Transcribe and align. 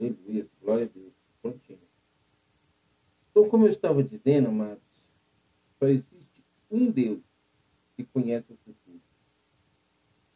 Aleluia, 0.00 0.48
glória 0.62 0.86
a 0.86 0.88
Deus. 0.88 1.12
Prontinho. 1.42 1.78
Então, 3.30 3.48
como 3.50 3.66
eu 3.66 3.70
estava 3.70 4.02
dizendo, 4.02 4.48
amados, 4.48 4.82
só 5.78 5.86
existe 5.86 6.42
um 6.70 6.90
Deus 6.90 7.20
que 7.94 8.04
conhece 8.04 8.50
o 8.50 8.56
futuro. 8.56 9.00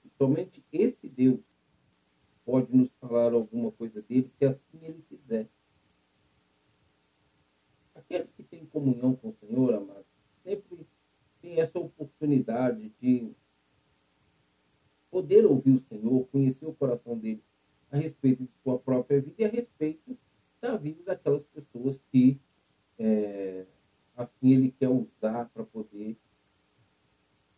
E 0.04 0.10
somente 0.18 0.62
esse 0.70 1.08
Deus 1.08 1.40
pode 2.44 2.76
nos 2.76 2.90
falar 3.00 3.32
alguma 3.32 3.72
coisa 3.72 4.02
dele, 4.02 4.30
se 4.38 4.44
assim 4.44 4.78
ele 4.82 5.02
quiser. 5.08 5.48
Aqueles 7.94 8.30
que 8.32 8.42
têm 8.42 8.66
comunhão 8.66 9.16
com 9.16 9.30
o 9.30 9.36
Senhor, 9.40 9.72
amados, 9.72 10.04
sempre 10.42 10.86
têm 11.40 11.58
essa 11.58 11.78
oportunidade 11.78 12.92
de 13.00 13.32
poder 15.10 15.46
ouvir 15.46 15.72
o 15.72 15.78
Senhor, 15.88 16.26
conhecer 16.26 16.66
o 16.66 16.74
coração 16.74 17.16
dele 17.16 17.42
a 17.94 17.96
respeito 17.96 18.42
de 18.42 18.50
sua 18.64 18.76
própria 18.76 19.20
vida 19.20 19.36
e 19.38 19.44
a 19.44 19.48
respeito 19.48 20.18
da 20.60 20.76
vida 20.76 21.00
daquelas 21.04 21.44
pessoas 21.44 22.00
que 22.10 22.40
é, 22.98 23.66
assim 24.16 24.52
ele 24.52 24.72
quer 24.72 24.88
usar 24.88 25.48
para 25.50 25.64
poder 25.64 26.16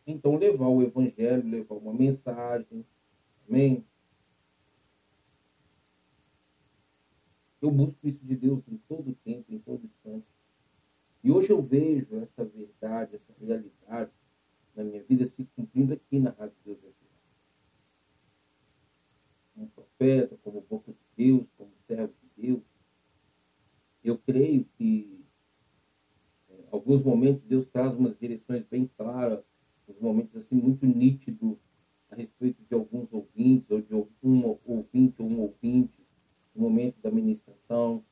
então 0.06 0.36
levar 0.36 0.68
o 0.68 0.82
evangelho, 0.82 1.48
levar 1.48 1.74
uma 1.74 1.92
mensagem. 1.92 2.86
Amém? 3.48 3.84
Eu 7.60 7.70
busco 7.70 8.06
isso 8.06 8.22
de 8.22 8.36
Deus 8.36 8.62
em 8.68 8.76
todo 8.88 9.16
tempo, 9.24 9.52
em 9.52 9.58
todo 9.58 9.84
instante. 9.84 10.26
E 11.24 11.32
hoje 11.32 11.50
eu 11.50 11.62
vejo 11.62 12.14
essa 12.16 12.44
verdade, 12.44 13.16
essa 13.16 13.34
realidade 13.40 14.12
na 14.76 14.84
minha 14.84 15.02
vida 15.02 15.24
se 15.24 15.44
cumprindo 15.56 15.94
aqui 15.94 16.20
na 16.20 16.30
Rádio 16.30 16.54
Deus 16.62 16.78
é 16.84 16.92
Como 19.54 19.85
profeta, 19.96 20.36
como 20.42 20.60
boca 20.60 20.92
de 20.92 20.98
Deus, 21.16 21.46
como 21.56 21.70
servo 21.86 22.14
de 22.22 22.46
Deus. 22.46 22.62
Eu 24.04 24.18
creio 24.18 24.64
que 24.76 25.24
em 26.48 26.54
é, 26.54 26.64
alguns 26.70 27.02
momentos 27.02 27.42
Deus 27.42 27.66
traz 27.66 27.94
umas 27.94 28.16
direções 28.16 28.64
bem 28.64 28.86
claras, 28.96 29.44
uns 29.88 29.98
momentos 29.98 30.36
assim 30.36 30.54
muito 30.54 30.86
nítidos 30.86 31.58
a 32.10 32.14
respeito 32.14 32.62
de 32.62 32.74
alguns 32.74 33.12
ouvintes, 33.12 33.70
ou 33.70 33.80
de 33.80 33.94
um 34.22 34.58
ouvinte 34.64 35.22
ou 35.22 35.28
um 35.28 35.40
ouvinte, 35.40 36.06
no 36.54 36.62
momento 36.62 37.00
da 37.02 37.10
ministração. 37.10 38.04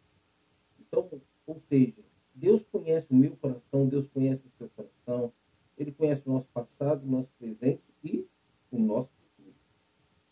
Então, 0.81 1.09
ou 1.47 1.61
seja, 1.69 2.03
Deus 2.35 2.65
conhece 2.65 3.07
o 3.11 3.15
meu 3.15 3.37
coração, 3.37 3.89
Deus 3.89 4.09
conhece 4.09 4.43
o 4.47 4.51
seu 4.59 4.69
coração, 4.71 5.33
Ele 5.79 5.93
conhece 5.93 6.23
o 6.27 6.33
nosso 6.33 6.49
passado, 6.49 7.05
o 7.05 7.11
nosso 7.11 7.31
presente 7.39 7.83
e 8.03 8.27
o 8.71 8.79
nosso 8.79 9.11
futuro. 9.11 9.55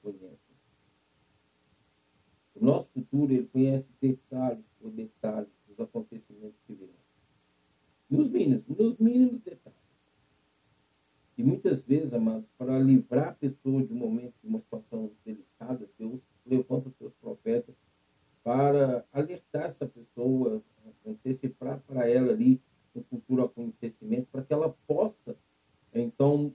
Conhece. 0.03 0.42
Nosso 2.62 2.88
futuro, 2.94 3.32
Ele 3.32 3.48
conhece 3.48 3.88
detalhes 4.00 4.64
por 4.78 4.92
detalhes 4.92 5.50
dos 5.66 5.80
acontecimentos 5.80 6.60
que 6.64 6.72
virão. 6.72 6.94
Nos 8.08 8.30
mínimos, 8.30 8.64
nos 8.68 8.96
mínimos 8.98 9.41
detalhes. 9.41 9.80
E 11.36 11.42
muitas 11.42 11.83
vezes, 11.83 12.14
amados, 12.14 12.48
para 12.56 12.78
livrar 12.78 13.30
a 13.30 13.34
pessoa 13.34 13.83
de 13.83 13.92
um 13.92 13.96
momento, 13.96 14.34
de 14.40 14.48
uma 14.48 14.60
situação 14.60 15.10
delicada, 15.24 15.90
Deus 15.98 16.20
levanta 16.46 16.88
os 16.88 16.94
seus 16.94 17.12
profetas 17.14 17.74
para 18.44 19.05
alertar 19.12 19.64
essa 19.64 19.88
pessoa, 19.88 20.62
antecipar 21.05 21.80
para 21.80 22.08
ela 22.08 22.30
ali 22.30 22.62
um 22.94 23.02
futuro 23.02 23.42
acontecimento, 23.42 24.28
para 24.30 24.44
que 24.44 24.52
ela 24.52 24.72
possa, 24.86 25.36
então, 25.92 26.55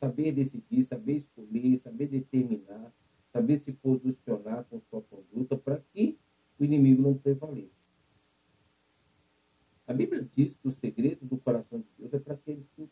saber 0.00 0.32
decidir, 0.32 0.84
saber 0.84 1.16
escolher, 1.16 1.76
saber 1.76 2.06
determinar, 2.06 2.90
saber 3.34 3.58
se 3.58 3.72
posicionar 3.72 4.64
com 4.70 4.80
sua 4.80 5.02
conduta, 5.02 5.56
para 5.56 5.82
que 5.92 6.16
o 6.56 6.64
inimigo 6.64 7.02
não 7.02 7.18
prevaleça. 7.18 7.74
A 9.88 9.92
Bíblia 9.92 10.26
diz 10.36 10.56
que 10.56 10.68
o 10.68 10.70
segredo 10.70 11.26
do 11.26 11.36
coração 11.36 11.80
de 11.80 11.86
Deus 11.98 12.14
é 12.14 12.18
para 12.20 12.34
aqueles 12.34 12.64
que 12.76 12.82
o. 12.82 12.90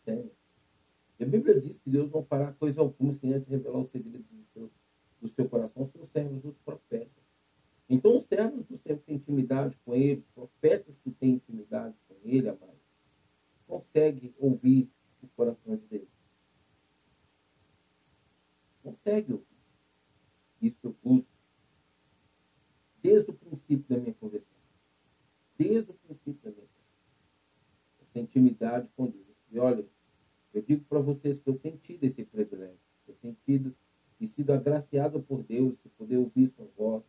E 1.19 1.25
a 1.25 1.26
Bíblia 1.26 1.60
diz 1.60 1.78
que 1.78 1.88
Deus 1.88 2.10
não 2.10 2.25
fará 2.25 2.53
coisa 2.53 2.80
alguma 2.80 3.14
sem 3.14 3.32
antes 3.32 3.47
revelar 3.47 3.78
o 3.78 3.86
segredo 3.86 4.25
do 4.25 4.44
seu, 4.53 4.70
do 5.20 5.28
seu 5.28 5.48
coração 5.48 5.84
aos 5.84 5.92
seus 5.92 6.10
servos, 6.10 6.44
os 6.44 6.59
profetas. 6.59 7.22
Então, 7.88 8.16
os 8.16 8.24
servos 8.24 8.66
do 8.66 8.76
Senhor 8.78 8.98
que 8.98 9.04
têm 9.04 9.16
intimidade 9.16 9.78
com 9.84 9.94
ele, 9.94 10.20
os 10.20 10.30
profetas 10.34 10.97
que 11.04 11.10
têm 11.12 11.34
intimidade 11.34 11.94
com 12.09 12.16
ele, 12.24 12.48
amado, 12.48 12.72
conseguem 13.69 14.34
ouvir 14.41 14.91
o 15.22 15.28
coração 15.28 15.76
de 15.76 15.86
Deus. 15.86 16.09
Consegue 18.82 19.32
ouvir. 19.34 19.51
Isso 20.62 20.78
eu 20.84 20.96
busco 21.02 21.28
desde 23.02 23.30
o 23.30 23.34
princípio 23.34 23.84
da 23.88 24.00
minha 24.00 24.14
conversão. 24.14 24.48
Desde 25.58 25.90
o 25.90 25.94
princípio 25.94 26.40
da 26.42 26.50
minha 26.50 26.66
conversão. 26.66 27.02
Essa 28.00 28.20
intimidade 28.20 28.88
com 28.96 29.06
Deus. 29.06 29.26
E 29.50 29.58
olha, 29.58 29.84
eu 30.54 30.62
digo 30.62 30.84
para 30.84 31.00
vocês 31.00 31.40
que 31.40 31.50
eu 31.50 31.58
tenho 31.58 31.76
tido 31.78 32.04
esse 32.04 32.24
privilégio. 32.24 32.78
Eu 33.08 33.14
tenho 33.16 33.36
tido 33.44 33.74
e 34.20 34.26
sido 34.28 34.52
agraciado 34.52 35.20
por 35.20 35.42
Deus 35.42 35.76
de 35.82 35.88
poder 35.90 36.16
ouvir 36.16 36.48
sua 36.50 36.68
voz, 36.76 37.02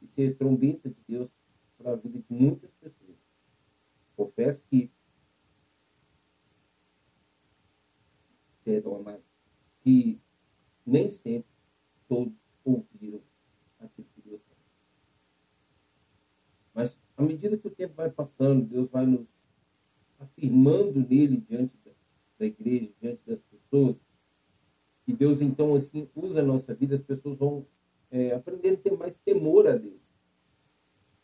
e 0.00 0.06
ser 0.06 0.36
trombeta 0.36 0.88
de 0.88 1.00
Deus 1.08 1.28
para 1.76 1.92
a 1.92 1.96
vida 1.96 2.18
de 2.18 2.24
muitas 2.28 2.70
pessoas. 2.74 3.16
Confesso 4.16 4.62
que, 4.70 4.90
perdão, 8.64 8.96
amado, 8.96 9.24
que 9.80 10.20
nem 10.86 11.08
sempre 11.08 11.50
todos 12.08 12.41
ouviram 12.64 13.20
aquilo 13.78 14.08
que 14.14 14.22
Deus 14.22 14.40
falou. 14.42 14.64
Mas, 16.74 16.96
à 17.16 17.22
medida 17.22 17.56
que 17.56 17.66
o 17.66 17.70
tempo 17.70 17.94
vai 17.94 18.10
passando, 18.10 18.64
Deus 18.64 18.88
vai 18.88 19.06
nos 19.06 19.26
afirmando 20.18 21.00
nele 21.00 21.36
diante 21.36 21.76
da, 21.84 21.90
da 22.38 22.46
igreja, 22.46 22.92
diante 23.00 23.20
das 23.26 23.40
pessoas, 23.42 23.96
e 25.06 25.12
Deus, 25.12 25.40
então, 25.40 25.74
assim, 25.74 26.08
usa 26.14 26.40
a 26.40 26.44
nossa 26.44 26.74
vida, 26.74 26.94
as 26.94 27.02
pessoas 27.02 27.36
vão 27.36 27.66
é, 28.10 28.32
aprendendo 28.34 28.74
a 28.74 28.82
ter 28.82 28.96
mais 28.96 29.16
temor 29.24 29.66
a 29.66 29.76
Deus. 29.76 30.00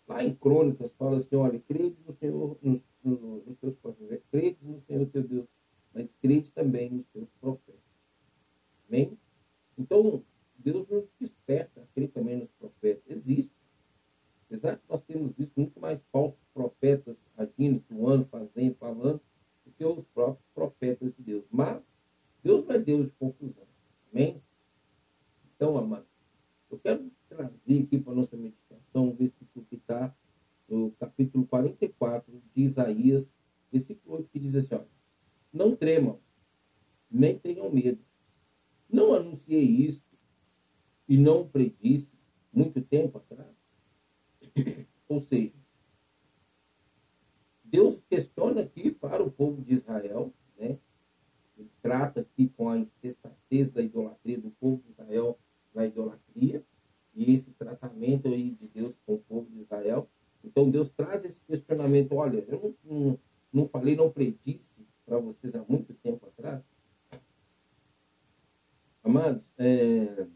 Lá 0.07 0.25
em 0.25 0.35
Crônicas 0.35 0.93
fala 0.93 1.19
assim, 1.19 1.37
olha, 1.37 1.61
crede 1.61 1.97
no 2.07 2.13
Senhor, 2.15 2.59
nos, 2.63 2.81
no, 3.05 3.45
nos 3.45 3.59
teus 3.59 3.77
profetas, 3.77 4.23
crede 4.31 4.59
no 4.63 4.81
Senhor 4.81 5.07
teu 5.07 5.23
Deus, 5.23 5.47
mas 5.95 6.13
crede 6.15 6.51
também 6.51 6.91
nos 6.91 7.07
teus 7.09 7.29
profetas. 7.41 7.81
Amém? 8.89 9.17
Então, 9.77 10.25
Deus 10.73 10.87
nos 10.89 11.05
desperta 11.19 11.89
crer 11.95 12.09
também 12.09 12.37
nos 12.37 12.51
profetas. 12.53 13.03
Existe. 13.07 13.53
Apesar 14.47 14.77
que 14.77 14.83
nós 14.89 15.03
temos 15.03 15.33
visto 15.35 15.53
muito 15.57 15.81
mais 15.81 16.01
falsos 16.13 16.41
profetas 16.53 17.19
agindo, 17.37 17.83
atuando, 17.91 18.25
fazendo, 18.27 18.75
falando, 18.77 19.21
do 19.65 19.73
que 19.73 19.85
os 19.85 20.05
próprios 20.09 20.47
profetas 20.55 21.15
de 21.15 21.23
Deus. 21.23 21.45
Mas 21.51 21.83
Deus 22.43 22.67
não 22.67 22.75
é 22.75 22.79
Deus 22.79 23.07
de 23.07 23.13
confusão. 23.13 23.67
Amém? 24.13 24.43
Então, 25.55 25.77
amado, 25.77 26.07
eu 26.71 26.79
quero 26.79 27.11
trazer 27.29 27.83
aqui 27.83 27.99
para 27.99 28.13
a 28.13 28.17
nossa 28.17 28.37
meditação 28.37 29.09
um 29.09 29.15
versículo 29.15 29.65
que 29.67 29.77
está 29.77 30.15
no 30.69 30.93
capítulo 30.93 31.47
44 31.47 32.43
de 32.55 32.63
Isaías, 32.63 33.29
versículo 33.73 34.17
8, 34.17 34.31
que 34.31 34.39
diz 34.39 34.55
assim: 34.55 34.75
olha, 34.75 34.89
Não 35.53 35.75
tremam, 35.75 36.21
nem 37.11 37.39
tenham 37.39 37.71
medo. 37.71 38.03
Não 38.89 39.13
anunciei 39.13 39.63
isso 39.63 40.08
e 41.09 41.17
não 41.17 41.49
predisse 41.49 42.09
muito 42.53 42.81
tempo 42.83 43.19
atrás. 43.19 43.55
Ou 45.09 45.21
seja, 45.23 45.55
Deus 47.65 47.99
questiona 48.09 48.63
aqui 48.63 48.91
para 48.91 49.23
o 49.23 49.31
povo 49.31 49.63
de 49.63 49.75
Israel, 49.75 50.33
né? 50.59 50.79
Ele 51.57 51.71
trata 51.83 52.21
aqui 52.21 52.49
com 52.49 52.69
a 52.69 52.79
insensatez 52.79 53.71
da 53.71 53.83
idolatria 53.83 54.39
do 54.39 54.51
povo 54.51 54.83
de 54.83 54.91
Israel 54.91 55.39
na 55.75 55.87
idolatria 55.87 56.65
e 57.15 57.35
esse 57.35 57.51
tratamento 57.53 58.29
aí 58.29 58.51
de 58.51 58.69
Deus 58.69 58.95
com 59.05 59.15
o 59.15 59.19
povo 59.19 59.51
de 59.51 59.61
Israel. 59.61 60.09
Então 60.45 60.71
Deus 60.71 60.89
traz 60.91 61.25
esse 61.25 61.41
questionamento, 61.47 62.15
olha, 62.15 62.45
eu 62.49 62.77
não, 62.85 63.01
não, 63.01 63.19
não 63.53 63.69
falei, 63.69 63.97
não 63.97 64.11
predisse 64.11 64.63
para 65.05 65.19
vocês 65.19 65.55
há 65.55 65.65
muito 65.69 65.93
tempo 65.95 66.27
atrás. 66.27 66.63
Amados, 69.03 69.43
é, 69.57 70.27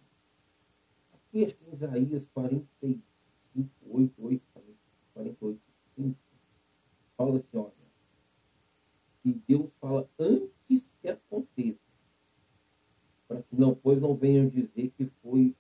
que 1.33 1.57
em 1.67 1.75
Isaías 1.75 2.27
45, 2.27 3.03
8, 3.91 4.25
8, 4.25 4.43
48, 5.15 5.61
5, 5.97 6.19
fala 7.17 7.37
assim, 7.37 7.57
olha, 7.57 7.73
que 9.23 9.33
Deus 9.49 9.71
fala 9.81 10.09
antes 10.19 10.87
que 11.01 11.09
aconteça 11.09 11.83
para 13.33 13.43
que 13.43 13.57
não, 13.57 13.75
pois 13.75 14.01
não 14.01 14.15
venham 14.15 14.49
dizer 14.49 14.93
que 14.97 15.07
foi 15.23 15.57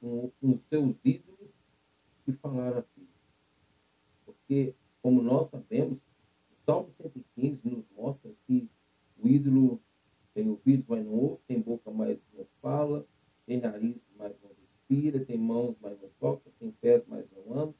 com, 0.00 0.30
com 0.40 0.58
seus 0.68 0.94
ídolos 1.04 1.50
que 2.24 2.32
falaram 2.32 2.78
aqui. 2.78 3.08
Porque, 4.24 4.74
como 5.02 5.20
nós 5.20 5.48
sabemos, 5.48 5.98
o 5.98 6.64
Salmo 6.64 6.92
115 7.00 7.60
nos 7.64 7.84
mostra 7.96 8.30
que 8.46 8.68
o 9.18 9.26
ídolo 9.26 9.80
tem 10.32 10.48
ouvidos, 10.48 10.86
mas 10.88 11.04
não 11.04 11.14
ouve, 11.14 11.40
tem 11.46 11.60
boca, 11.60 11.90
mas 11.90 12.18
não 12.32 12.46
fala, 12.60 13.04
tem 13.46 13.60
nariz, 13.60 14.00
mas 14.16 14.32
não 14.40 14.50
respira, 14.60 15.24
tem 15.24 15.38
mãos, 15.38 15.74
mas 15.80 16.00
não 16.00 16.08
toca, 16.20 16.50
tem 16.58 16.70
pés, 16.70 17.02
mas 17.08 17.26
não 17.32 17.58
anda, 17.58 17.74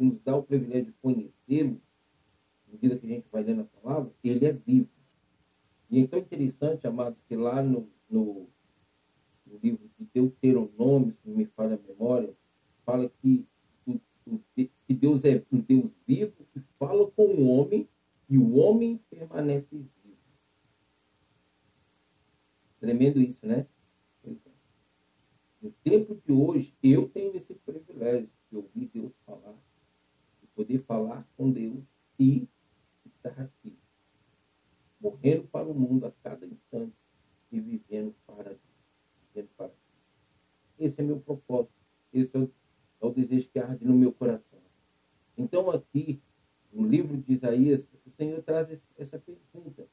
nos 0.00 0.20
dá 0.22 0.36
o 0.36 0.42
privilégio 0.42 0.86
de 0.86 0.92
conhecê-lo, 1.00 1.80
à 2.66 2.72
medida 2.72 2.98
que 2.98 3.06
a 3.06 3.08
gente 3.08 3.26
vai 3.30 3.42
lendo 3.42 3.62
a 3.62 3.80
palavra, 3.80 4.12
ele 4.22 4.46
é 4.46 4.52
vivo. 4.52 4.88
E 5.90 6.00
é 6.00 6.06
tão 6.06 6.18
interessante, 6.18 6.86
amados, 6.86 7.20
que 7.22 7.36
lá 7.36 7.62
no, 7.62 7.88
no, 8.08 8.46
no 9.46 9.58
livro 9.62 9.90
de 9.98 10.06
Deuteronômio, 10.12 11.12
se 11.12 11.28
não 11.28 11.36
me 11.36 11.46
falha 11.46 11.74
a 11.74 11.88
memória, 11.88 12.34
fala 12.84 13.10
que, 13.20 13.46
o, 13.86 13.98
o, 14.26 14.40
que 14.56 14.70
Deus 14.88 15.24
é 15.24 15.44
um 15.52 15.60
Deus 15.60 15.90
vivo 16.06 16.32
que 16.52 16.60
fala 16.78 17.10
com 17.10 17.24
o 17.24 17.48
homem 17.48 17.88
e 18.28 18.38
o 18.38 18.56
homem 18.56 19.00
permanece 19.10 19.66
vivo. 19.70 19.88
Tremendo 22.78 23.20
isso, 23.20 23.44
né? 23.44 23.66
No 25.60 25.70
tempo 25.84 26.14
de 26.14 26.32
hoje, 26.32 26.74
eu 26.82 27.06
tenho 27.10 27.36
esse 27.36 27.54
privilégio 27.54 28.30
de 28.50 28.56
ouvir 28.56 28.86
Deus 28.86 29.12
falar, 29.26 29.54
de 30.40 30.46
poder 30.54 30.78
falar 30.84 31.28
com 31.36 31.50
Deus 31.50 31.84
e 32.18 32.48
estar 33.04 33.38
aqui, 33.38 33.76
morrendo 34.98 35.46
para 35.48 35.68
o 35.68 35.74
mundo 35.74 36.06
a 36.06 36.12
cada 36.22 36.46
instante 36.46 36.96
e 37.52 37.60
vivendo 37.60 38.14
para 38.26 38.44
Deus. 38.44 38.60
Vivendo 39.28 39.50
para 39.54 39.66
Deus. 39.66 39.78
Esse 40.80 41.00
é 41.00 41.04
meu 41.04 41.20
propósito. 41.20 41.74
Esse 42.12 42.34
é 42.34 42.40
o, 42.40 42.50
é 43.02 43.06
o 43.06 43.10
desejo 43.10 43.48
que 43.50 43.58
arde 43.58 43.84
no 43.84 43.94
meu 43.94 44.12
coração. 44.12 44.58
Então, 45.36 45.70
aqui, 45.70 46.20
no 46.72 46.86
livro 46.86 47.16
de 47.16 47.34
Isaías, 47.34 47.86
o 48.06 48.10
Senhor 48.10 48.42
traz 48.42 48.68
essa 48.96 49.18
pergunta. 49.18 49.86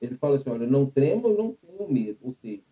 Ele 0.00 0.16
fala 0.16 0.36
assim: 0.36 0.48
olha, 0.48 0.66
não 0.66 0.86
tremam, 0.86 1.34
não 1.34 1.52
tenham 1.52 1.88
medo. 1.88 2.18
Ou 2.22 2.32
seja, 2.32 2.62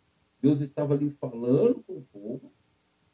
Deus 0.41 0.61
estava 0.62 0.94
ali 0.94 1.11
falando 1.11 1.82
com 1.82 1.99
o 1.99 2.03
povo, 2.03 2.50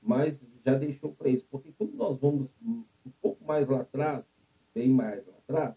mas 0.01 0.41
já 0.65 0.79
deixou 0.79 1.13
para 1.13 1.29
eles. 1.29 1.43
Porque 1.43 1.73
quando 1.73 1.95
nós 1.95 2.19
vamos 2.19 2.49
um 2.63 2.85
pouco 3.21 3.45
mais 3.45 3.69
lá 3.69 3.81
atrás, 3.81 4.25
bem 4.73 4.89
mais 4.89 5.27
lá 5.27 5.35
atrás, 5.39 5.75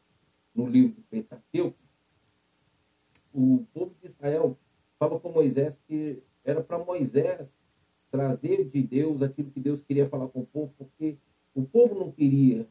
no 0.53 0.67
livro 0.67 0.95
do 0.95 1.01
Pentateuco, 1.03 1.77
o 3.33 3.65
povo 3.73 3.95
de 4.01 4.07
Israel 4.07 4.57
fala 4.99 5.19
com 5.19 5.31
Moisés 5.31 5.79
que 5.87 6.21
era 6.43 6.63
para 6.63 6.83
Moisés 6.83 7.51
trazer 8.11 8.65
de 8.65 8.83
Deus 8.83 9.21
aquilo 9.21 9.51
que 9.51 9.59
Deus 9.59 9.81
queria 9.81 10.07
falar 10.07 10.27
com 10.27 10.41
o 10.41 10.45
povo, 10.45 10.73
porque 10.77 11.17
o 11.53 11.63
povo 11.63 11.95
não 11.95 12.11
queria 12.11 12.67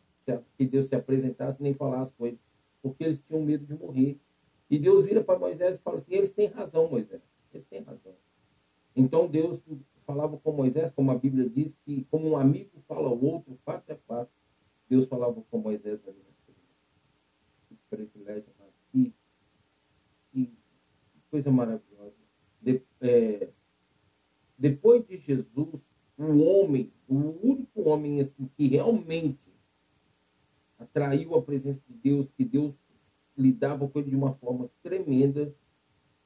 que 0.56 0.66
Deus 0.66 0.86
se 0.86 0.94
apresentasse 0.94 1.62
nem 1.62 1.74
falasse 1.74 2.12
com 2.12 2.26
eles, 2.26 2.40
porque 2.82 3.04
eles 3.04 3.20
tinham 3.26 3.42
medo 3.42 3.64
de 3.64 3.74
morrer. 3.74 4.18
E 4.68 4.78
Deus 4.78 5.04
vira 5.04 5.22
para 5.22 5.38
Moisés 5.38 5.76
e 5.76 5.80
fala 5.80 5.98
assim: 5.98 6.14
eles 6.14 6.32
têm 6.32 6.48
razão, 6.48 6.88
Moisés, 6.88 7.22
eles 7.52 7.66
têm 7.66 7.82
razão. 7.82 8.14
Então 8.94 9.28
Deus 9.28 9.60
falava 10.06 10.36
com 10.38 10.52
Moisés, 10.52 10.90
como 10.90 11.10
a 11.10 11.18
Bíblia 11.18 11.48
diz, 11.48 11.76
que 11.84 12.04
como 12.10 12.28
um 12.28 12.36
amigo 12.36 12.70
fala 12.88 13.08
ao 13.08 13.22
outro, 13.22 13.58
face 13.64 13.92
a 13.92 13.96
face, 13.96 14.30
Deus 14.88 15.06
falava 15.06 15.42
com 15.50 15.58
Moisés 15.58 16.00
ali 16.06 16.16
Que 17.68 17.76
privilégio, 17.90 18.44
que, 18.92 19.14
que 20.32 20.52
coisa 21.30 21.50
maravilhosa. 21.50 22.14
De, 22.60 22.82
é, 23.00 23.48
depois 24.58 25.06
de 25.06 25.18
Jesus, 25.18 25.80
o 26.16 26.38
homem, 26.38 26.92
o 27.06 27.14
único 27.46 27.88
homem 27.88 28.20
assim, 28.20 28.48
que 28.56 28.68
realmente 28.68 29.38
atraiu 30.78 31.34
a 31.34 31.42
presença 31.42 31.80
de 31.88 31.94
Deus, 31.94 32.28
que 32.36 32.44
Deus 32.44 32.74
lidava 33.36 33.88
com 33.88 33.98
ele 33.98 34.10
de 34.10 34.16
uma 34.16 34.34
forma 34.34 34.70
tremenda, 34.82 35.54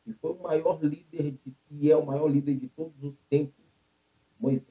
e 0.07 0.13
foi 0.15 0.33
o 0.33 0.43
maior 0.43 0.83
líder 0.83 1.33
de, 1.33 1.55
e 1.71 1.91
é 1.91 1.97
o 1.97 2.07
maior 2.07 2.29
líder 2.29 2.57
de 2.57 2.69
todos 2.69 3.03
os 3.03 3.15
tempos, 3.29 3.65
Moisés. 4.39 4.67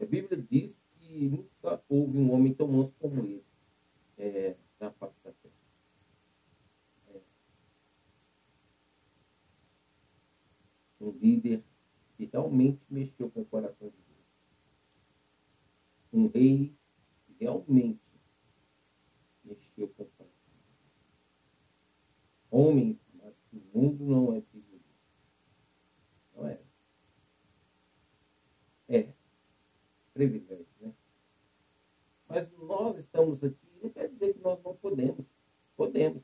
A 0.00 0.04
Bíblia 0.04 0.40
diz 0.50 0.74
que 0.98 1.28
nunca 1.28 1.82
houve 1.88 2.18
um 2.18 2.32
homem 2.32 2.54
tão 2.54 2.68
manso 2.68 2.92
como 2.98 3.20
ele 3.20 3.44
é, 4.18 4.56
na 4.80 4.90
face 4.90 5.16
da 5.22 5.32
terra. 5.32 5.54
É. 7.14 7.20
Um 11.00 11.10
líder 11.10 11.62
realmente 12.32 12.80
mexeu 12.90 13.30
com 13.30 13.42
o 13.42 13.44
coração 13.44 13.88
de 13.88 13.96
Deus. 13.96 14.26
Um 16.12 16.26
rei 16.28 16.74
realmente 17.38 18.00
mexeu 19.44 19.88
com 19.88 20.02
o 20.04 20.06
coração. 20.06 20.32
Homens 22.50 23.02
o 23.52 23.78
mundo 23.78 24.04
não 24.04 24.32
é 24.34 24.40
filho 24.40 24.80
Não 26.34 26.48
é. 26.48 26.58
É. 28.88 29.14
Privilégio, 30.14 30.66
né? 30.80 30.92
Mas 32.28 32.50
nós 32.52 32.98
estamos 32.98 33.42
aqui, 33.44 33.68
não 33.82 33.90
quer 33.90 34.08
dizer 34.08 34.34
que 34.34 34.40
nós 34.40 34.62
não 34.62 34.74
podemos. 34.76 35.26
Podemos. 35.76 36.22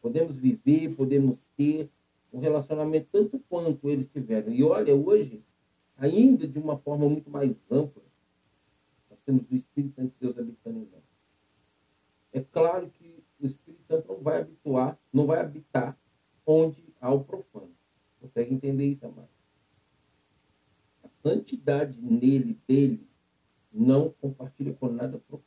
Podemos 0.00 0.36
viver, 0.36 0.94
podemos 0.94 1.38
ter 1.56 1.90
um 2.36 2.40
relacionamento 2.40 3.08
tanto 3.10 3.38
quanto 3.48 3.88
eles 3.88 4.06
tiveram. 4.06 4.52
E 4.52 4.62
olha, 4.62 4.94
hoje, 4.94 5.42
ainda 5.96 6.46
de 6.46 6.58
uma 6.58 6.76
forma 6.76 7.08
muito 7.08 7.30
mais 7.30 7.58
ampla, 7.70 8.02
nós 9.08 9.18
temos 9.24 9.50
o 9.50 9.54
Espírito 9.54 9.94
Santo 9.94 10.12
de 10.12 10.20
Deus 10.20 10.38
habitando 10.38 10.80
em 10.80 10.88
nós. 10.92 11.02
É 12.34 12.40
claro 12.42 12.90
que 12.90 13.24
o 13.40 13.46
Espírito 13.46 13.82
Santo 13.88 14.08
não 14.08 14.20
vai 14.20 14.42
habituar, 14.42 14.98
não 15.10 15.24
vai 15.24 15.40
habitar 15.40 15.98
onde 16.44 16.84
há 17.00 17.10
o 17.10 17.24
profano. 17.24 17.74
Consegue 18.20 18.52
entender 18.52 18.84
isso, 18.84 19.06
amado? 19.06 19.30
A 21.02 21.08
santidade 21.22 21.98
nele, 21.98 22.60
dele, 22.68 23.08
não 23.72 24.10
compartilha 24.20 24.74
com 24.74 24.88
nada 24.88 25.18
profano. 25.26 25.46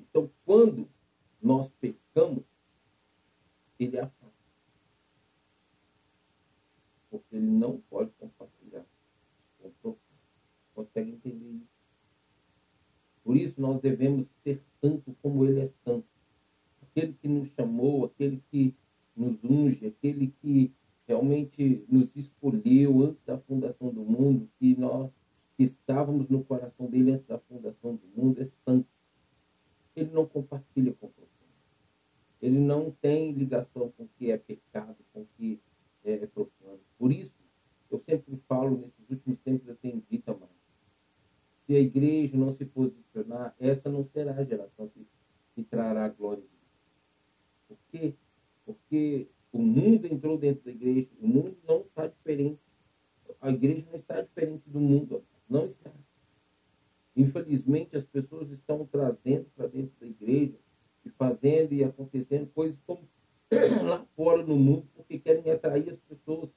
Então, 0.00 0.30
quando 0.46 0.88
nós 1.42 1.68
pecamos, 1.78 2.44
ele 3.78 3.98
afasta. 3.98 4.21
Porque 7.12 7.36
ele 7.36 7.46
não 7.46 7.78
pode 7.90 8.10
compartilhar 8.12 8.86
com 9.58 9.68
o 9.68 9.72
profano. 9.82 9.98
Consegue 10.74 11.10
entender 11.10 11.50
isso? 11.50 11.68
Por 13.22 13.36
isso, 13.36 13.60
nós 13.60 13.78
devemos 13.82 14.26
ser 14.42 14.62
santo 14.80 15.14
como 15.20 15.44
ele 15.44 15.60
é 15.60 15.66
santo. 15.84 16.08
Aquele 16.80 17.12
que 17.12 17.28
nos 17.28 17.48
chamou, 17.48 18.06
aquele 18.06 18.42
que 18.50 18.74
nos 19.14 19.36
unge, 19.44 19.86
aquele 19.86 20.28
que 20.40 20.72
realmente 21.06 21.84
nos 21.86 22.08
escolheu 22.16 23.02
antes 23.02 23.22
da 23.26 23.36
fundação 23.36 23.92
do 23.92 24.02
mundo, 24.02 24.48
que 24.58 24.74
nós 24.74 25.10
estávamos 25.58 26.30
no 26.30 26.42
coração 26.42 26.86
dele 26.86 27.12
antes 27.12 27.26
da 27.26 27.38
fundação 27.38 27.94
do 27.94 28.06
mundo, 28.16 28.40
é 28.40 28.44
santo. 28.64 28.88
Ele 29.94 30.10
não 30.12 30.26
compartilha 30.26 30.94
com 30.94 31.08
o 31.08 31.10
profano. 31.10 31.32
Ele 32.40 32.58
não 32.58 32.90
tem 32.90 33.32
ligação 33.32 33.90
com 33.90 34.04
o 34.04 34.08
que 34.16 34.30
é 34.30 34.38
pecado, 34.38 34.96
com 35.12 35.20
o 35.20 35.28
que 35.36 35.60
é 36.04 36.26
profano. 36.26 36.80
Por 36.98 37.12
isso, 37.12 37.34
eu 37.90 37.98
sempre 37.98 38.36
falo, 38.48 38.76
nesses 38.78 39.10
últimos 39.10 39.38
tempos 39.40 39.68
eu 39.68 39.76
tenho 39.76 40.02
dito, 40.10 40.30
amado, 40.30 40.50
se 41.72 41.76
a 41.76 41.80
igreja 41.80 42.36
não 42.36 42.52
se 42.52 42.66
posicionar, 42.66 43.56
essa 43.58 43.88
não 43.88 44.04
será 44.04 44.34
a 44.34 44.44
geração 44.44 44.88
que, 44.88 45.06
que 45.54 45.62
trará 45.64 46.04
a 46.04 46.08
glória 46.10 46.42
de 46.42 46.48
Deus. 46.48 46.60
Por 47.66 47.78
quê? 47.90 48.14
Porque 48.66 49.28
o 49.50 49.58
mundo 49.58 50.06
entrou 50.06 50.36
dentro 50.36 50.64
da 50.64 50.70
igreja, 50.70 51.08
o 51.18 51.26
mundo 51.26 51.56
não 51.66 51.80
está 51.80 52.08
diferente. 52.08 52.60
A 53.40 53.50
igreja 53.50 53.86
não 53.90 53.98
está 53.98 54.20
diferente 54.20 54.62
do 54.66 54.78
mundo, 54.78 55.24
não 55.48 55.64
está. 55.64 55.90
Infelizmente, 57.16 57.96
as 57.96 58.04
pessoas 58.04 58.50
estão 58.50 58.84
trazendo 58.84 59.46
para 59.56 59.66
dentro 59.66 59.94
da 59.98 60.06
igreja 60.06 60.58
e 61.06 61.08
fazendo 61.08 61.72
e 61.72 61.82
acontecendo 61.82 62.48
coisas 62.52 62.78
como 62.86 63.08
lá 63.82 64.04
fora 64.14 64.42
no 64.42 64.56
mundo, 64.56 64.86
porque 64.94 65.18
querem 65.18 65.50
atrair 65.50 65.88
as 65.88 65.98
pessoas 66.00 66.50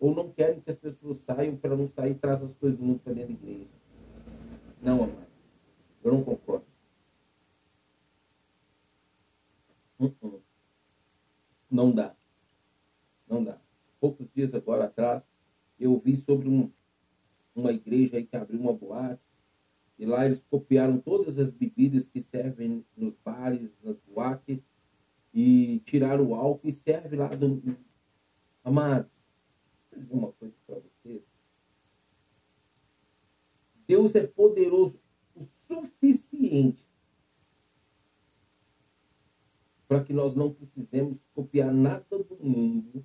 ou 0.00 0.12
não 0.12 0.28
querem 0.32 0.60
que 0.60 0.70
as 0.70 0.76
pessoas 0.76 1.18
saiam 1.18 1.56
para 1.56 1.76
não 1.76 1.88
sair 1.88 2.10
e 2.10 2.14
traz 2.16 2.42
as 2.42 2.52
coisas 2.54 2.76
do 2.76 2.84
mundo 2.84 2.98
para 2.98 3.12
dentro 3.12 3.34
da 3.34 3.48
igreja. 3.48 3.76
Não, 4.86 5.02
amado. 5.02 5.26
Eu 6.04 6.12
não 6.12 6.22
concordo. 6.22 6.64
Uh 9.98 10.12
-uh. 10.22 10.40
Não 11.68 11.92
dá. 11.92 12.14
Não 13.28 13.42
dá. 13.42 13.60
Poucos 13.98 14.28
dias 14.32 14.54
agora 14.54 14.84
atrás, 14.84 15.24
eu 15.80 15.98
vi 15.98 16.14
sobre 16.16 16.48
um, 16.48 16.70
uma 17.52 17.72
igreja 17.72 18.16
aí 18.16 18.24
que 18.24 18.36
abriu 18.36 18.60
uma 18.60 18.72
boate, 18.72 19.20
e 19.98 20.06
lá 20.06 20.24
eles 20.24 20.40
copiaram 20.48 20.98
todas 20.98 21.36
as 21.36 21.50
bebidas 21.50 22.06
que 22.06 22.20
servem 22.20 22.84
nos 22.96 23.16
bares, 23.24 23.70
nas 23.82 23.98
boates, 24.06 24.60
e 25.34 25.80
tiraram 25.84 26.28
o 26.28 26.34
álcool 26.36 26.68
e 26.68 26.72
serve 26.72 27.16
lá 27.16 27.26
do. 27.28 27.60
Amados, 28.62 29.10
vou 29.85 29.85
dizer 29.98 30.14
uma 30.14 30.32
coisa 30.32 30.54
para 30.66 30.76
vocês. 30.76 31.22
Deus 33.86 34.14
é 34.14 34.26
poderoso 34.26 34.98
o 35.34 35.46
suficiente 35.66 36.84
para 39.86 40.02
que 40.02 40.12
nós 40.12 40.34
não 40.34 40.52
precisemos 40.52 41.18
copiar 41.34 41.72
nada 41.72 42.04
do 42.10 42.36
mundo, 42.40 43.04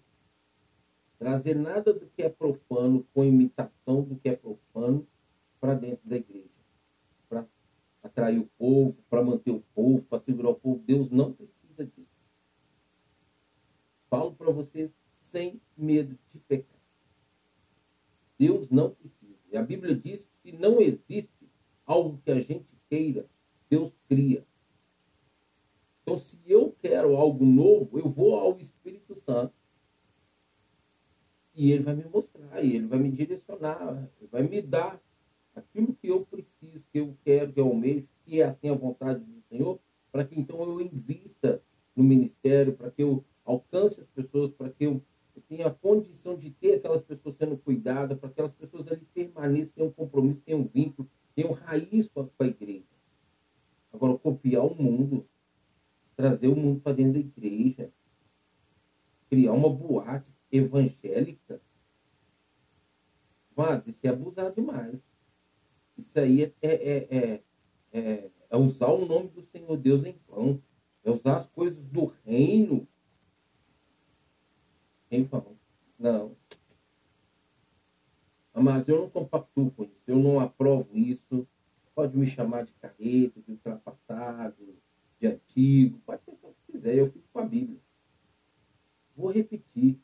trazer 1.19 1.55
nada 1.55 1.93
do 1.93 2.07
que 2.07 2.24
é 2.24 2.29
profano 2.29 3.05
com 3.13 3.24
imitação 3.24 4.01
do 4.01 4.15
que 4.15 4.29
é 4.29 4.36
profano 4.36 5.07
para 5.60 5.75
dentro 5.75 6.10
da 6.10 6.17
igreja, 6.17 6.50
para 7.29 7.48
atrair 8.01 8.39
o 8.39 8.50
povo, 8.57 8.98
para 9.07 9.24
manter 9.24 9.51
o 9.51 9.63
povo, 9.75 10.01
para 10.03 10.19
segurar 10.19 10.50
o 10.50 10.55
povo. 10.55 10.79
Deus 10.79 11.12
não 11.12 11.31
precisa 11.31 11.86
disso. 11.86 12.10
Falo 14.10 14.33
para 14.33 14.51
vocês 14.51 14.91
sem 15.21 15.62
medo 15.77 16.17
de 16.33 16.39
pecar. 16.39 16.80
Deus 18.41 18.71
não 18.71 18.89
precisa. 18.89 19.38
E 19.51 19.55
a 19.55 19.62
Bíblia 19.62 19.93
diz 19.93 20.25
que 20.41 20.50
se 20.50 20.57
não 20.57 20.81
existe 20.81 21.48
algo 21.86 22.19
que 22.25 22.31
a 22.31 22.39
gente 22.39 22.65
queira, 22.89 23.29
Deus 23.69 23.93
cria. 24.10 24.43
Então, 26.01 26.17
se 26.17 26.39
eu 26.48 26.75
quero 26.81 27.15
algo 27.15 27.45
novo, 27.45 28.00
eu 28.00 28.10
vou 28.10 28.33
ao 28.33 28.60
Espírito 28.60 29.13
Santo 29.24 29.53
e 31.53 31.71
ele 31.71 31.83
vai 31.83 31.93
me 31.93 32.03
mostrar, 32.05 32.63
ele 32.63 32.88
vai 32.88 32.98
me 32.98 33.12
direcionar, 33.12 34.10
ele 34.19 34.29
vai 34.31 34.41
me 34.41 34.60
dar 34.60 35.00
aquilo 35.53 35.93
que 35.93 36.07
eu 36.07 36.25
preciso, 36.25 36.83
que 36.91 37.00
eu 37.00 37.15
quero, 37.24 37.53
que 37.53 37.60
eu 37.60 37.67
almejo, 37.67 38.07
que 38.25 38.41
é 38.41 38.45
assim 38.45 38.69
a 38.69 38.74
vontade 38.74 39.24
do 39.24 39.43
Senhor, 39.50 39.79
para 40.12 40.25
que 40.25 40.39
então 40.39 40.63
eu 40.63 40.81
invista 40.81 41.62
no 41.95 42.03
ministério, 42.03 42.74
para 42.74 42.89
que 42.89 43.03
eu 43.03 43.24
alcance 43.45 44.01
as 44.01 44.07
pessoas, 44.07 44.50
para 44.50 44.71
que 44.71 44.86
eu 44.86 45.00
tenha 45.39 45.67
a 45.67 45.71
condição 45.71 46.35
de 46.35 46.50
ter 46.50 46.75
aquelas 46.75 47.01
pessoas 47.01 47.35
sendo 47.38 47.57
cuidadas, 47.57 48.17
para 48.17 48.29
que 48.29 48.33
aquelas 48.33 48.53
pessoas 48.53 48.88
ali 48.88 49.05
permaneçam, 49.13 49.71
tenham 49.73 49.89
um 49.89 49.93
compromisso, 49.93 50.41
tenham 50.41 50.61
um 50.61 50.67
vínculo, 50.67 51.09
tenham 51.33 51.53
raiz 51.53 52.07
com 52.07 52.27
a 52.39 52.45
igreja. 52.45 52.85
Agora, 53.93 54.17
copiar 54.17 54.65
o 54.65 54.75
mundo, 54.75 55.25
trazer 56.15 56.47
o 56.47 56.55
mundo 56.55 56.81
para 56.81 56.93
dentro 56.93 57.13
da 57.13 57.19
igreja, 57.19 57.91
criar 59.29 59.53
uma 59.53 59.69
boate 59.69 60.25
evangélica, 60.51 61.61
mas 63.55 63.85
isso 63.88 64.00
é 64.03 64.09
abusar 64.09 64.51
demais. 64.51 65.00
Isso 65.97 66.19
aí 66.19 66.43
é, 66.43 66.53
é, 66.61 67.17
é, 67.17 67.43
é, 67.91 68.31
é 68.50 68.57
usar 68.57 68.88
o 68.88 69.05
nome 69.05 69.29
do 69.29 69.43
Senhor 69.43 69.77
Deus 69.77 70.03
em 70.03 70.15
vão. 70.27 70.61
É 71.03 71.11
usar 71.11 71.38
as 71.38 71.47
coisas 71.47 71.88
do 71.88 72.05
reino 72.25 72.88
em 75.12 75.24
vão. 75.24 75.58
Não. 76.00 76.36
Mas 78.53 78.88
eu 78.88 79.01
não 79.01 79.10
compactuo 79.10 79.72
com 79.72 79.84
isso. 79.84 80.01
Eu 80.08 80.18
não 80.18 80.39
aprovo 80.39 80.89
isso. 80.98 81.48
Pode 81.94 82.18
me 82.18 82.25
chamar 82.25 82.63
de 82.63 82.74
carreta, 82.74 83.41
de 83.41 83.51
ultrapassado, 83.51 84.75
de 85.20 85.27
antigo. 85.27 86.00
Pode 86.06 86.22
pensar 86.24 86.48
o 86.48 86.53
que 86.53 86.72
quiser. 86.72 86.96
Eu 86.96 87.12
fico 87.12 87.27
com 87.32 87.39
a 87.39 87.46
Bíblia. 87.46 87.80
Vou 89.15 89.32
repetir. 89.32 90.00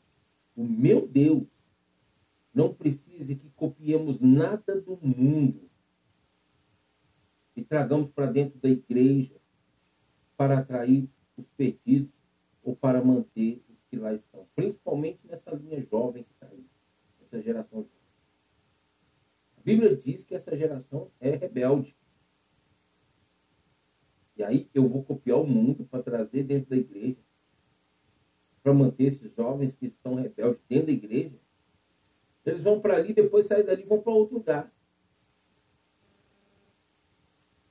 O 0.54 0.64
meu 0.64 1.06
Deus 1.06 1.46
não 2.52 2.74
precisa 2.74 3.34
que 3.34 3.50
copiemos 3.50 4.20
nada 4.20 4.80
do 4.80 4.96
mundo 4.96 5.68
e 7.54 7.64
tragamos 7.64 8.10
para 8.10 8.26
dentro 8.26 8.58
da 8.58 8.68
igreja 8.68 9.34
para 10.36 10.58
atrair 10.58 11.10
os 11.36 11.46
perdidos 11.56 12.12
ou 12.62 12.76
para 12.76 13.02
manter 13.02 13.62
os 13.68 13.76
que 13.90 13.96
lá 13.96 14.14
estão. 14.14 14.46
Principalmente 14.54 15.20
nessa 15.24 15.54
linha 15.54 15.80
jovem 15.90 16.22
que 16.22 16.32
está 16.32 16.46
aí, 16.46 16.64
essa 17.20 17.42
geração 17.42 17.80
jovem. 17.80 17.98
A 19.50 19.56
Bíblia 19.68 19.94
diz 19.94 20.24
que 20.24 20.34
essa 20.34 20.56
geração 20.56 21.10
é 21.20 21.28
rebelde. 21.28 21.94
E 24.34 24.42
aí 24.42 24.70
eu 24.72 24.88
vou 24.88 25.04
copiar 25.04 25.38
o 25.38 25.46
mundo 25.46 25.84
para 25.84 26.02
trazer 26.02 26.42
dentro 26.42 26.70
da 26.70 26.76
igreja 26.78 27.18
para 28.62 28.72
manter 28.72 29.04
esses 29.04 29.30
jovens 29.34 29.74
que 29.74 29.84
estão 29.84 30.14
rebeldes 30.14 30.62
dentro 30.66 30.86
da 30.86 30.92
igreja. 30.92 31.38
Eles 32.46 32.62
vão 32.62 32.80
para 32.80 32.96
ali, 32.96 33.12
depois 33.12 33.44
saem 33.44 33.62
dali 33.62 33.82
e 33.82 33.86
vão 33.86 34.00
para 34.00 34.10
outro 34.10 34.36
lugar. 34.36 34.72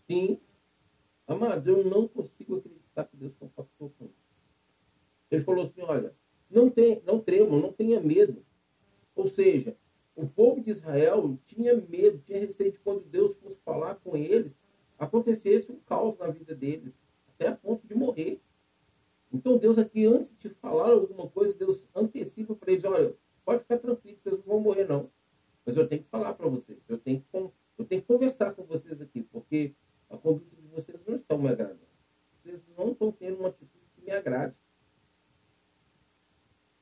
Sim. 0.07 0.39
Amados, 1.25 1.65
eu 1.65 1.83
não 1.83 2.07
consigo 2.07 2.57
acreditar 2.57 3.05
que 3.05 3.17
Deus 3.17 3.33
compactou 3.39 3.89
com 3.97 4.05
isso. 4.05 4.13
Ele 5.31 5.43
falou 5.43 5.65
assim, 5.65 5.81
olha, 5.81 6.15
não, 6.47 6.69
tem, 6.69 7.01
não 7.03 7.19
tremam, 7.19 7.59
não 7.59 7.73
tenha 7.73 7.99
medo. 7.99 8.45
Ou 9.15 9.25
seja, 9.27 9.75
o 10.17 10.27
povo 10.27 10.59
de 10.59 10.71
Israel 10.71 11.37
tinha 11.45 11.75
medo, 11.75 12.17
tinha 12.25 12.39
receio 12.39 12.71
de 12.71 12.79
quando 12.79 13.01
Deus 13.05 13.37
fosse 13.37 13.57
falar 13.63 13.95
com 13.95 14.17
eles, 14.17 14.57
acontecesse 14.97 15.71
um 15.71 15.75
caos 15.75 16.17
na 16.17 16.27
vida 16.27 16.55
deles, 16.55 16.91
até 17.27 17.47
a 17.47 17.55
ponto 17.55 17.87
de 17.87 17.93
morrer. 17.93 18.41
Então 19.31 19.59
Deus 19.59 19.77
aqui, 19.77 20.07
antes 20.07 20.33
de 20.39 20.49
falar 20.49 20.89
alguma 20.89 21.29
coisa, 21.29 21.53
Deus 21.53 21.87
antecipa 21.95 22.55
para 22.55 22.71
eles, 22.71 22.83
olha, 22.83 23.15
pode 23.45 23.59
ficar 23.61 23.77
tranquilo, 23.77 24.17
vocês 24.17 24.35
não 24.37 24.43
vão 24.43 24.59
morrer 24.59 24.89
não. 24.89 25.11
Mas 25.63 25.77
eu 25.77 25.87
tenho 25.87 26.01
que 26.01 26.09
falar 26.09 26.33
para 26.33 26.49
vocês, 26.49 26.79
eu 26.89 26.97
tenho, 26.97 27.21
que, 27.21 27.37
eu 27.77 27.85
tenho 27.85 28.01
que 28.01 28.07
conversar 28.07 28.55
com 28.55 28.63
vocês 28.63 28.99
aqui, 28.99 29.21
porque 29.21 29.75
a 30.09 30.17
conduta 30.17 30.55
de 30.55 30.67
vocês 30.69 30.99
não 31.05 31.15
estão 31.15 31.37
me 31.37 31.47
agradando. 31.47 31.85
Vocês 32.41 32.59
não 32.75 32.91
estão 32.91 33.11
tendo 33.11 33.37
uma 33.37 33.49
atitude 33.49 33.85
que 33.95 34.03
me 34.03 34.11
agrade. 34.11 34.55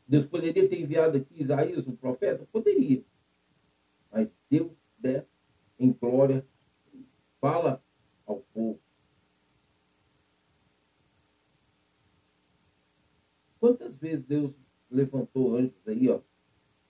Deus 0.07 0.25
poderia 0.25 0.69
ter 0.69 0.79
enviado 0.79 1.17
aqui 1.17 1.41
Isaías, 1.41 1.85
o 1.85 1.91
profeta? 1.93 2.47
Poderia. 2.49 3.03
Deus 4.49 4.71
desce 4.97 5.27
em 5.77 5.91
glória, 5.91 6.47
fala 7.39 7.83
ao 8.25 8.41
povo. 8.53 8.79
Quantas 13.59 13.95
vezes 13.97 14.23
Deus 14.25 14.55
levantou 14.89 15.55
anjos 15.55 15.87
aí, 15.87 16.07
ó, 16.09 16.21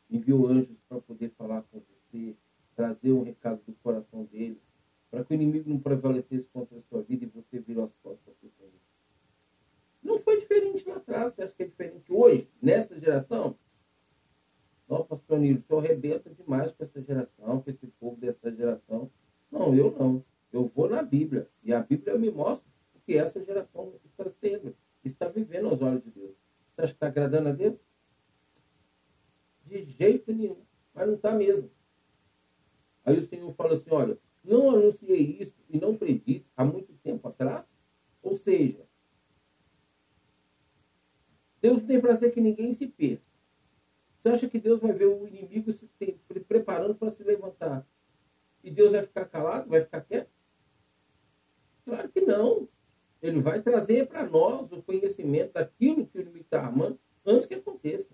enviou 0.09 0.47
anjos 0.47 0.77
para 0.87 0.99
poder 0.99 1.29
falar 1.31 1.61
com 1.63 1.79
você, 1.79 2.35
trazer 2.75 3.11
um 3.11 3.23
recado 3.23 3.61
do 3.65 3.73
coração 3.75 4.25
dele, 4.25 4.61
para 5.09 5.23
que 5.23 5.33
o 5.33 5.35
inimigo 5.35 5.69
não 5.69 5.79
prevalecesse 5.79 6.47
contra 6.49 6.77
a 6.77 6.81
sua 6.81 7.01
vida 7.01 7.23
e 7.23 7.29
você 7.29 7.59
virou 7.59 7.85
as 7.85 7.95
costas 8.03 8.35
para 8.35 8.47
o 8.47 8.51
Senhor. 8.51 8.71
Não 10.03 10.19
foi 10.19 10.39
diferente 10.39 10.87
lá 10.87 10.97
atrás. 10.97 11.33
Você 11.33 11.43
acha 11.43 11.53
que 11.53 11.63
é 11.63 11.67
diferente 11.67 12.11
hoje, 12.11 12.49
nessa 12.61 12.99
geração? 12.99 13.57
Não, 14.87 15.03
pastor 15.03 15.39
Nilo, 15.39 15.59
o 15.59 15.63
senhor 15.63 15.83
arrebenta 15.83 16.29
demais 16.29 16.71
com 16.71 16.83
essa 16.83 17.01
geração, 17.01 17.61
com 17.61 17.69
esse 17.69 17.87
povo 17.99 18.17
dessa 18.17 18.55
geração. 18.55 19.09
Não, 19.51 19.75
eu 19.75 19.91
não. 19.97 20.23
Eu 20.51 20.71
vou 20.73 20.87
na 20.89 21.01
Bíblia. 21.01 21.49
E 21.63 21.73
a 21.73 21.81
Bíblia 21.81 22.17
me 22.17 22.29
mostra 22.31 22.65
o 22.95 22.99
que 22.99 23.17
essa 23.17 23.43
geração 23.43 23.93
está 24.05 24.29
sendo, 24.41 24.75
está 25.03 25.27
vivendo 25.27 25.67
aos 25.67 25.81
olhos 25.81 26.03
de 26.03 26.11
Deus. 26.11 26.35
Você 26.75 26.81
acha 26.81 26.87
que 26.93 26.97
está 26.97 27.07
agradando 27.07 27.49
a 27.49 27.51
Deus? 27.51 27.75
De 29.65 29.83
jeito 29.83 30.31
nenhum. 30.31 30.61
Mas 30.93 31.07
não 31.07 31.15
está 31.15 31.33
mesmo. 31.33 31.71
Aí 33.03 33.17
o 33.17 33.21
Senhor 33.21 33.53
fala 33.53 33.73
assim: 33.73 33.89
olha, 33.91 34.17
não 34.43 34.69
anunciei 34.69 35.37
isso 35.39 35.55
e 35.69 35.79
não 35.79 35.97
predisse 35.97 36.45
há 36.55 36.63
muito 36.63 36.93
tempo 37.03 37.27
atrás? 37.27 37.65
Ou 38.21 38.35
seja, 38.35 38.85
Deus 41.61 41.81
tem 41.81 41.99
para 41.99 42.15
ser 42.15 42.31
que 42.31 42.39
ninguém 42.39 42.71
se 42.71 42.87
perca. 42.87 43.23
Você 44.25 44.33
acha 44.33 44.49
que 44.49 44.57
Deus 44.59 44.79
vai 44.79 44.91
ver 44.91 45.05
o 45.05 45.27
inimigo 45.27 45.71
se 45.71 45.87
preparando 46.47 46.95
para 46.95 47.11
se 47.11 47.23
levantar? 47.23 47.87
E 48.63 48.71
Deus 48.71 48.93
vai 48.93 49.03
ficar 49.03 49.25
calado? 49.25 49.69
Vai 49.69 49.81
ficar 49.81 50.01
quieto? 50.01 50.31
Claro 51.85 52.09
que 52.09 52.21
não. 52.21 52.67
Ele 53.21 53.39
vai 53.39 53.61
trazer 53.61 54.07
para 54.07 54.25
nós 54.25 54.71
o 54.71 54.81
conhecimento 54.81 55.53
daquilo 55.53 56.07
que 56.07 56.17
o 56.17 56.21
inimigo 56.21 56.43
está 56.43 56.59
armando 56.59 56.99
antes 57.23 57.45
que 57.45 57.53
aconteça. 57.53 58.09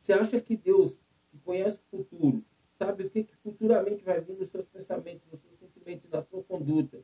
Você 0.00 0.12
acha 0.12 0.40
que 0.40 0.56
Deus, 0.56 0.96
que 1.32 1.38
conhece 1.40 1.80
o 1.90 1.96
futuro, 1.96 2.44
sabe 2.78 3.02
o 3.02 3.10
que, 3.10 3.24
que 3.24 3.34
futuramente 3.38 4.04
vai 4.04 4.20
vir 4.20 4.36
nos 4.36 4.48
seus 4.48 4.68
pensamentos, 4.68 5.26
nos 5.28 5.40
seus 5.40 5.58
sentimentos, 5.58 6.08
na 6.08 6.22
sua 6.22 6.40
conduta? 6.44 7.02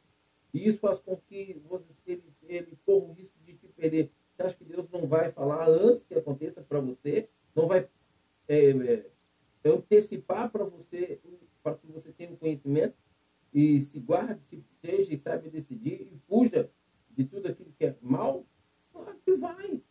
E 0.55 0.65
isso 0.65 0.79
faz 0.79 1.01
com 1.01 1.17
que 1.17 1.61
você, 1.69 1.93
ele, 2.07 2.23
ele 2.45 2.79
corra 2.87 3.07
o 3.07 3.13
risco 3.15 3.37
de 3.45 3.55
te 3.55 3.67
perder. 3.67 4.13
Você 4.37 4.43
acha 4.47 4.57
que 4.57 4.65
Deus 4.65 4.89
não 4.93 5.09
vai 5.09 5.33
falar 5.33 5.69
antes 5.69 6.07
que 6.07 6.15
aconteça 6.15 6.63
para 6.63 6.79
você? 6.79 7.29
Não 7.59 7.67
vai 7.67 7.89
é, 8.47 8.71
é, 8.71 9.11
antecipar 9.65 10.51
para 10.51 10.65
você, 10.65 11.21
para 11.63 11.75
que 11.77 11.87
você 11.89 12.13
tenha 12.13 12.31
um 12.31 12.37
conhecimento? 12.37 12.95
e 13.53 13.81
se 13.81 13.99
guarde, 13.99 14.41
se 14.49 14.57
proteja 14.57 15.13
e 15.13 15.17
saiba 15.17 15.49
decidir 15.49 16.03
e 16.13 16.19
fuja 16.29 16.71
de 17.11 17.25
tudo 17.25 17.49
aquilo 17.49 17.73
que 17.73 17.87
é 17.87 17.97
mal, 18.01 18.47
claro 18.93 19.19
que 19.25 19.35
vai. 19.37 19.83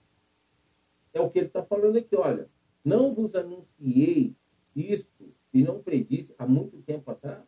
É 1.14 1.20
o 1.20 1.30
que 1.30 1.40
ele 1.40 1.48
está 1.48 1.64
falando 1.66 1.98
aqui, 1.98 2.16
olha. 2.16 2.50
Não 2.86 3.14
vos 3.14 3.36
anunciei 3.36 4.36
isto 4.74 5.34
e 5.54 5.62
não 5.62 5.82
predisse 5.82 6.34
há 6.38 6.48
muito 6.48 6.82
tempo 6.84 7.12
atrás? 7.12 7.44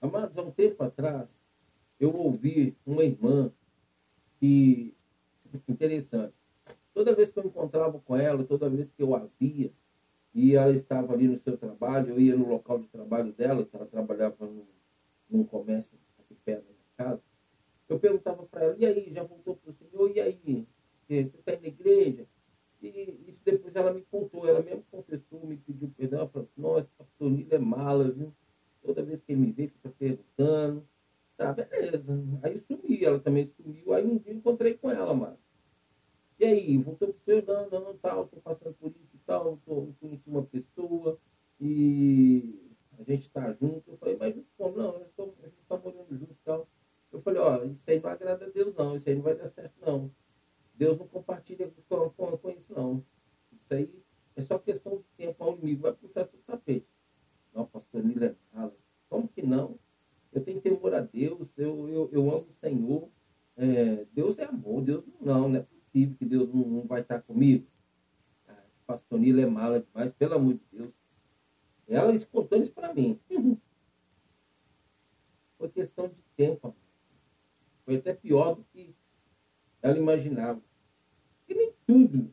Amados, 0.00 0.36
há 0.36 0.42
um 0.42 0.50
tempo 0.50 0.82
atrás, 0.84 1.34
eu 1.98 2.14
ouvi 2.14 2.76
uma 2.84 3.02
irmã 3.02 3.50
que, 4.38 4.94
interessante, 5.68 6.34
toda 6.92 7.14
vez 7.14 7.30
que 7.30 7.38
eu 7.38 7.44
encontrava 7.44 7.98
com 8.00 8.16
ela, 8.16 8.44
toda 8.44 8.68
vez 8.68 8.90
que 8.90 9.02
eu 9.02 9.14
a 9.14 9.26
via, 9.38 9.72
e 10.34 10.54
ela 10.54 10.72
estava 10.72 11.12
ali 11.12 11.26
no 11.26 11.38
seu 11.38 11.56
trabalho, 11.56 12.10
eu 12.10 12.20
ia 12.20 12.36
no 12.36 12.48
local 12.48 12.78
de 12.78 12.88
trabalho 12.88 13.32
dela, 13.32 13.64
que 13.64 13.74
ela 13.74 13.86
trabalhava 13.86 14.46
num, 14.46 14.66
num 15.28 15.44
comércio 15.44 15.98
aqui 16.18 16.34
perto 16.44 16.66
da 16.66 17.04
casa. 17.04 17.22
Eu 17.88 17.98
perguntava 17.98 18.44
para 18.46 18.64
ela, 18.64 18.76
e 18.78 18.84
aí, 18.84 19.12
já 19.12 19.22
voltou 19.22 19.56
para 19.56 19.70
o 19.70 19.74
Senhor? 19.74 20.10
E 20.14 20.20
aí, 20.20 20.66
você 21.08 21.32
está 21.38 21.52
na 21.52 21.66
igreja? 21.66 22.26
E 22.80 23.24
isso 23.26 23.40
depois 23.44 23.74
ela 23.74 23.92
me 23.92 24.02
contou, 24.02 24.46
ela 24.46 24.62
mesmo 24.62 24.84
confessou, 24.90 25.44
me 25.46 25.56
pediu 25.56 25.92
perdão, 25.96 26.20
ela 26.20 26.28
falou 26.28 26.48
nossa, 26.56 26.88
pastor 26.96 27.30
Nilo 27.30 27.54
é 27.54 27.58
mala, 27.58 28.10
viu? 28.10 28.32
Toda 28.82 29.02
vez 29.02 29.20
que 29.22 29.32
ele 29.32 29.40
me 29.40 29.52
vê, 29.52 29.68
fica 29.68 29.88
perguntando. 29.88 30.86
Tá, 31.38 31.52
beleza. 31.52 32.04
Aí 32.42 32.60
sumi, 32.66 33.04
ela 33.04 33.20
também 33.20 33.46
sumiu. 33.46 33.94
Aí 33.94 34.04
um 34.04 34.18
dia 34.18 34.34
encontrei 34.34 34.74
com 34.74 34.90
ela, 34.90 35.14
mano. 35.14 35.38
E 36.36 36.44
aí, 36.44 36.76
voltou 36.78 37.14
pro 37.14 37.22
seu, 37.24 37.42
não, 37.46 37.70
não, 37.70 37.96
tal, 37.96 38.26
tô 38.26 38.40
passando 38.40 38.74
por 38.74 38.90
isso 38.90 39.14
e 39.14 39.18
tal, 39.18 39.56
tô, 39.64 39.88
conheci 40.00 40.28
uma 40.28 40.42
pessoa 40.44 41.18
e 41.60 42.74
a 42.98 43.04
gente 43.04 43.30
tá 43.30 43.52
junto. 43.52 43.88
Eu 43.88 43.96
falei, 43.98 44.16
mas 44.18 44.34
como? 44.56 44.76
Não, 44.76 44.96
a 44.96 44.98
gente 44.98 45.64
tá 45.68 45.76
morando 45.78 46.18
junto 46.18 46.32
e 46.32 46.44
tal. 46.44 46.68
Eu 47.12 47.22
falei, 47.22 47.40
ó, 47.40 47.64
isso 47.64 47.82
aí 47.86 48.00
não 48.00 48.10
agrada 48.10 48.44
a 48.44 48.48
Deus 48.48 48.74
não, 48.74 48.96
isso 48.96 49.08
aí 49.08 49.14
não 49.14 49.22
vai 49.22 49.36
dar 49.36 49.48
certo 49.48 49.74
não. 49.80 50.10
Deus 50.74 50.98
não 50.98 51.06
compartilha 51.06 51.72
com, 51.88 52.10
com, 52.10 52.36
com 52.36 52.50
isso 52.50 52.72
não. 52.74 53.04
Isso 53.52 53.74
aí 53.74 54.04
é 54.34 54.42
só 54.42 54.58
questão 54.58 54.98
de 54.98 55.04
tempo, 55.16 55.44
o 55.44 55.54
inimigo 55.54 55.82
vai 55.82 55.92
puxar 55.92 56.24
seu 56.24 56.40
tapete. 56.40 56.88
Não, 57.54 57.64
pastor 57.64 58.02
é 58.04 58.36
mala. 58.52 58.76
Como 59.08 59.28
que 59.28 59.42
não? 59.42 59.78
Eu 60.32 60.42
tenho 60.42 60.60
temor 60.60 60.94
a 60.94 61.00
Deus, 61.00 61.48
eu, 61.56 61.88
eu, 61.88 62.10
eu 62.12 62.30
amo 62.30 62.46
o 62.48 62.54
Senhor. 62.60 63.08
É, 63.56 64.06
Deus 64.12 64.38
é 64.38 64.44
amor, 64.44 64.82
Deus 64.82 65.04
não, 65.20 65.48
não 65.48 65.56
é 65.58 65.62
possível 65.62 66.16
que 66.16 66.24
Deus 66.24 66.48
não, 66.52 66.62
não 66.68 66.86
vai 66.86 67.00
estar 67.00 67.20
comigo. 67.22 67.66
Ah, 68.46 68.62
pastor 68.86 69.18
Nila 69.18 69.40
é 69.40 69.46
mala 69.46 69.80
demais, 69.80 70.10
pelo 70.12 70.34
amor 70.34 70.54
de 70.54 70.62
Deus. 70.70 70.92
Ela 71.88 72.12
contando 72.26 72.62
isso 72.62 72.72
para 72.72 72.94
mim. 72.94 73.18
Foi 75.58 75.68
questão 75.70 76.08
de 76.08 76.22
tempo. 76.36 76.76
Foi 77.84 77.96
até 77.96 78.14
pior 78.14 78.54
do 78.54 78.64
que 78.64 78.94
ela 79.82 79.98
imaginava. 79.98 80.62
E 81.48 81.54
nem 81.54 81.72
tudo 81.86 82.32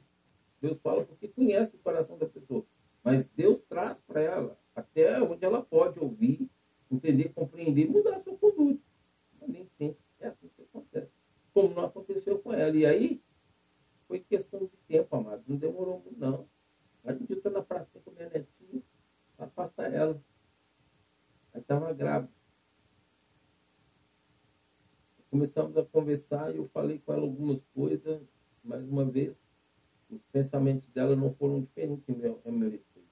Deus 0.62 0.80
fala 0.80 1.06
porque 1.06 1.28
conhece 1.28 1.76
o 1.76 1.80
coração 1.80 2.18
da 2.18 2.26
pessoa. 2.26 2.66
Mas 3.04 3.26
Deus 3.26 3.62
traz 3.70 4.00
para 4.08 4.22
ela 4.22 4.60
até 4.76 5.22
onde 5.22 5.46
ela 5.46 5.64
pode 5.64 6.00
ouvir, 6.00 6.50
entender, 6.92 7.30
compreender 7.30 7.88
mudar 7.88 8.20
sua 8.22 8.38
conduta. 8.38 8.82
Mas 9.40 9.50
nem 9.50 9.70
sempre 9.78 10.04
é 10.20 10.28
assim 10.28 10.50
que 10.56 10.62
acontece. 10.64 11.12
Como 11.54 11.74
não 11.74 11.86
aconteceu 11.86 12.40
com 12.40 12.54
ela. 12.54 12.76
E 12.76 12.86
aí, 12.86 13.22
foi 14.08 14.20
questão 14.20 14.60
de 14.60 14.78
tempo, 14.88 15.16
amado. 15.16 15.44
Não 15.48 15.58
demorou 15.58 16.00
muito, 16.00 16.20
não. 16.20 16.48
A 17.04 17.14
gente 17.14 17.34
está 17.34 17.50
na 17.50 17.62
praça 17.62 18.00
com 18.04 18.12
minha 18.12 18.30
netinha, 18.30 18.82
para 19.38 19.48
passar 19.48 19.94
ela. 19.94 20.22
Aí 21.54 21.62
estava 21.62 21.94
grávida. 21.94 22.34
Começamos 25.30 25.78
a 25.78 25.84
conversar 25.84 26.54
e 26.54 26.58
eu 26.58 26.68
falei 26.70 27.00
com 27.00 27.14
ela 27.14 27.24
algumas 27.24 27.62
coisas, 27.74 28.22
mais 28.64 28.88
uma 28.88 29.06
vez, 29.06 29.36
os 30.10 30.22
pensamentos 30.32 30.88
dela 30.90 31.16
não 31.16 31.34
foram 31.34 31.62
diferentes 31.62 32.08
em 32.08 32.16
meu, 32.16 32.42
em 32.46 32.52
meu 32.52 32.70
respeito. 32.70 33.10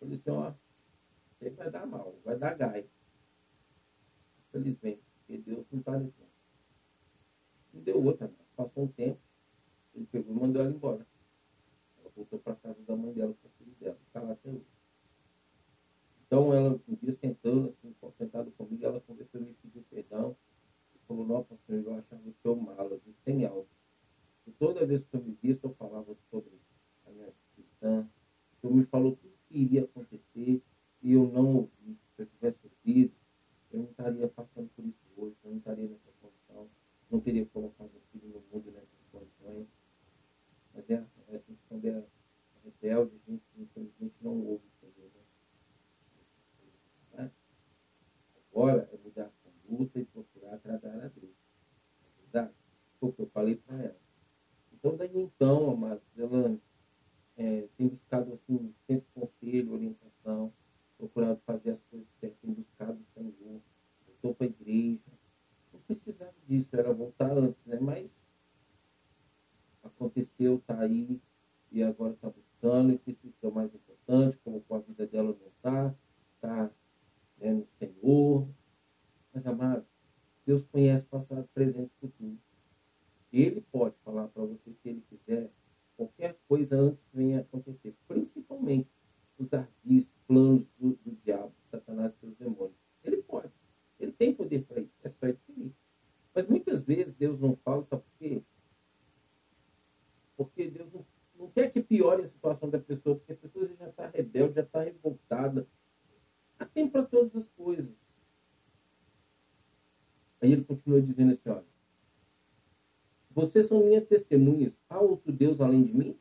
Eu 0.00 0.08
disse, 0.08 0.28
ó, 0.30 0.52
você 1.38 1.50
vai 1.50 1.70
dar 1.70 1.86
mal, 1.86 2.18
vai 2.24 2.36
dar 2.36 2.54
gai. 2.54 2.88
Infelizmente, 4.48 5.02
porque 5.18 5.38
Deus 5.38 5.64
não 5.70 5.78
está 5.78 5.98
nesse 5.98 6.20
ano. 6.20 6.30
Não 7.72 7.82
deu 7.82 8.02
outra. 8.02 8.30
Passou 8.56 8.84
um 8.84 8.88
tempo, 8.88 9.20
ele 9.94 10.06
pegou 10.06 10.34
e 10.34 10.38
mandou 10.38 10.62
ela 10.62 10.72
embora. 10.72 11.06
Ela 12.00 12.10
voltou 12.14 12.40
para 12.40 12.56
casa 12.56 12.82
da 12.82 12.96
mãe 12.96 13.12
dela, 13.12 13.34
com 13.40 13.48
o 13.48 13.50
filho 13.58 13.74
dela, 13.78 13.98
está 14.06 14.20
lá 14.20 14.32
até 14.32 14.50
hoje. 14.50 14.66
Então, 16.26 16.52
ela, 16.52 16.80
um 16.88 16.94
dia 16.96 17.12
sentando, 17.12 17.68
assim, 17.68 17.94
sentada 18.18 18.50
comigo, 18.50 18.84
ela 18.84 19.00
conversou 19.00 19.40
me 19.40 19.54
pediu 19.62 19.82
perdão. 19.88 20.36
Falou, 21.06 21.26
não, 21.26 21.42
pastor, 21.42 21.76
eu 21.76 21.94
achava 21.94 22.28
o 22.28 22.34
seu 22.42 22.54
mala, 22.54 23.00
tem 23.24 23.46
alto. 23.46 23.70
E 24.46 24.50
toda 24.50 24.84
vez 24.84 25.02
que 25.04 25.16
eu 25.16 25.22
me 25.22 25.38
vi, 25.42 25.58
eu 25.62 25.74
falava 25.74 26.14
sobre 26.30 26.52
a 27.06 27.10
minha 27.10 27.32
cristã. 27.54 28.06
Eu 28.62 28.70
me 28.70 28.84
falou 28.84 29.16
tudo 29.16 29.32
que 29.48 29.58
iria 29.58 29.84
acontecer 29.84 30.62
e 31.02 31.12
eu 31.12 31.28
não. 31.28 31.68
Se 32.16 32.22
eu 32.22 32.26
tivesse 32.26 32.58
ouvido, 32.64 33.14
eu 33.70 33.80
não 33.80 33.90
estaria 33.90 34.28
passando 34.28 34.68
por 34.74 34.84
isso 34.84 34.98
hoje, 35.16 35.36
eu 35.44 35.50
não 35.50 35.58
estaria 35.58 35.88
nessa 35.88 36.10
condição, 36.20 36.68
não 37.10 37.20
teria 37.20 37.46
colocado 37.46 37.90
o 37.94 38.00
filho 38.10 38.28
no 38.28 38.42
mundo 38.52 38.70
nessas 38.72 38.88
condições. 39.12 39.66
Mas 40.74 40.90
é, 40.90 41.06
a 41.28 41.32
gente, 41.32 41.58
quando 41.68 41.84
é 41.84 42.04
rebelde, 42.64 43.12
a 43.14 43.30
gente 43.30 43.44
infelizmente 43.56 44.14
não 44.20 44.40
ouve. 44.44 44.62
Né? 47.12 47.30
Agora 48.50 48.88
é 48.92 48.96
mudar 48.96 49.26
a 49.26 49.50
conduta 49.68 49.98
e 49.98 50.04
procurar 50.04 50.54
agradar 50.54 51.04
a 51.04 51.08
Deus. 51.08 51.36
É 52.02 52.22
verdade? 52.22 52.54
Foi 52.98 53.08
o 53.08 53.12
que 53.12 53.22
eu 53.22 53.26
falei 53.28 53.56
para 53.56 53.76
ela. 53.76 54.00
Então, 54.72 54.96
daí 54.96 55.16
então, 55.16 55.70
amados, 55.70 56.04
ela 56.16 56.58
é, 57.36 57.68
tem 57.76 57.88
buscado 57.88 58.32
assim, 58.34 58.74
sempre 58.86 59.06
conselho, 59.14 59.72
orientação, 59.72 60.52
procurado 60.98 61.40
fazer 61.46 61.70
as 61.70 61.82
coisas 61.84 62.08
certas, 62.20 62.38
tem 62.40 62.52
buscado 62.52 62.98
Senhor, 63.14 63.62
voltou 64.06 64.34
para 64.34 64.46
a 64.46 64.50
igreja. 64.50 65.00
Não 65.72 65.80
precisava 65.80 66.34
disso, 66.46 66.68
era 66.72 66.92
voltar 66.92 67.38
antes, 67.38 67.64
né? 67.64 67.78
Mas 67.80 68.10
aconteceu, 69.82 70.56
está 70.56 70.80
aí, 70.80 71.20
e 71.70 71.82
agora 71.82 72.12
está 72.12 72.28
buscando, 72.28 72.92
e 72.92 72.98
que 72.98 73.16
isso 73.22 73.38
é 73.42 73.48
o 73.48 73.54
mais 73.54 73.72
importante, 73.72 74.36
colocou 74.38 74.76
a 74.76 74.80
vida 74.80 75.06
dela 75.06 75.32
no 75.32 75.44
altar, 75.44 75.94
está 76.34 76.70
né, 77.38 77.52
no 77.54 77.66
Senhor. 77.78 78.48
Mas, 79.32 79.46
amados, 79.46 79.86
Deus 80.44 80.64
conhece 80.64 81.04
passado, 81.06 81.48
presente 81.54 81.92
e 81.96 82.00
futuro. 82.00 82.38
Ele 83.32 83.60
pode 83.70 83.94
falar 84.04 84.28
para 84.28 84.42
você, 84.42 84.72
se 84.72 84.88
ele 84.88 85.04
quiser, 85.08 85.50
qualquer 85.96 86.36
coisa 86.48 86.76
antes 86.76 87.00
que 87.04 87.16
venha 87.16 87.40
acontecer. 87.40 87.94
Principalmente 88.06 88.88
os 89.38 89.52
ardis, 89.52 90.10
planos 90.26 90.66
do, 90.78 90.92
do 91.04 91.16
diabo, 91.24 91.52
Satanás 91.70 92.12
e 92.14 92.20
seus 92.20 92.34
demônios. 92.36 92.76
Ele 93.04 93.22
pode. 93.22 93.52
Ele 93.98 94.12
tem 94.12 94.34
poder 94.34 94.64
para 94.64 94.80
isso. 94.80 94.92
É 95.02 95.08
só 95.08 95.26
ele 95.26 95.38
querer. 95.46 95.72
Mas 96.34 96.46
muitas 96.46 96.82
vezes 96.82 97.14
Deus 97.14 97.38
não 97.38 97.56
fala, 97.56 97.84
sabe 97.84 98.02
por 98.02 98.18
quê? 98.18 98.42
Porque 100.36 100.68
Deus 100.68 100.92
não, 100.92 101.06
não 101.38 101.50
quer 101.50 101.70
que 101.70 101.82
piore 101.82 102.22
a 102.22 102.26
situação 102.26 102.68
da 102.70 102.78
pessoa, 102.78 103.16
porque 103.16 103.32
a 103.32 103.36
pessoa 103.36 103.68
já 103.78 103.88
está 103.88 104.08
rebelde, 104.08 104.54
já 104.54 104.62
está 104.62 104.82
revoltada. 104.82 105.66
Há 106.58 106.64
tempo 106.64 106.92
para 106.92 107.04
todas 107.04 107.34
as 107.34 107.48
coisas. 107.50 107.94
Aí 110.40 110.52
ele 110.52 110.64
continua 110.64 111.02
dizendo 111.02 111.32
assim, 111.32 111.48
olha, 111.48 111.66
vocês 113.30 113.66
são 113.66 113.84
minhas 113.84 114.04
testemunhas. 114.04 114.76
Há 114.88 115.00
outro 115.00 115.32
Deus 115.32 115.60
além 115.60 115.84
de 115.84 115.92
mim? 115.92 116.18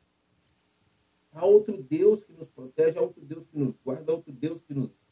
Há 1.32 1.46
outro 1.46 1.82
Deus 1.82 2.24
que 2.24 2.34
nos 2.34 2.50
protege, 2.50 2.98
há 2.98 3.02
outro 3.02 3.24
Deus 3.24 3.46
que 3.48 3.58
nos 3.60 3.76
guarda, 3.84 4.12
há 4.12 4.16
outro 4.16 4.34
Deus 4.34 4.60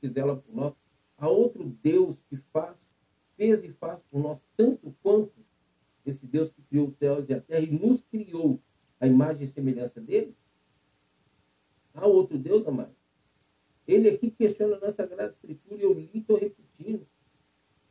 que 0.06 0.12
nos 0.12 0.13
fizela 0.13 0.36
por 0.36 0.56
nós. 0.56 0.74
Há 1.18 1.30
outro 1.30 1.63
Deus 1.82 2.18
que 2.30 2.38
faz, 2.52 2.78
fez 3.36 3.63
e 3.63 3.72
faz 3.74 4.00
por 4.10 4.20
nós 4.20 4.39
tanto 4.56 4.96
quanto 5.02 5.34
esse 6.06 6.26
Deus 6.26 6.52
que 6.52 6.62
criou 6.63 6.88
os 6.88 6.98
céus 6.98 7.28
e 7.30 7.34
a 7.34 7.41
terra 7.41 7.62
e 7.62 7.72
nos 7.72 8.02
criou 8.02 8.62
a 9.00 9.08
imagem 9.08 9.44
e 9.44 9.48
semelhança 9.48 10.02
dele? 10.02 10.36
Há 11.94 12.06
outro 12.06 12.38
Deus, 12.38 12.68
amado? 12.68 12.96
Ele 13.88 14.10
aqui 14.10 14.32
questiona 14.32 14.80
na 14.80 14.91
Sagrada 14.91 15.32
Escritura 15.32 15.80
e 15.80 15.84
eu 15.84 15.94
li 15.94 16.10
e 16.13 16.20
estou 16.20 16.38
repetindo. 16.38 17.08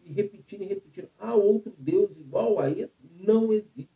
E 0.01 0.13
repetindo 0.13 0.63
e 0.63 0.67
repetindo. 0.67 1.09
Há 1.19 1.35
outro 1.35 1.75
Deus 1.79 2.11
igual 2.17 2.59
a 2.59 2.71
esse? 2.71 2.93
Não 3.21 3.53
existe. 3.53 3.91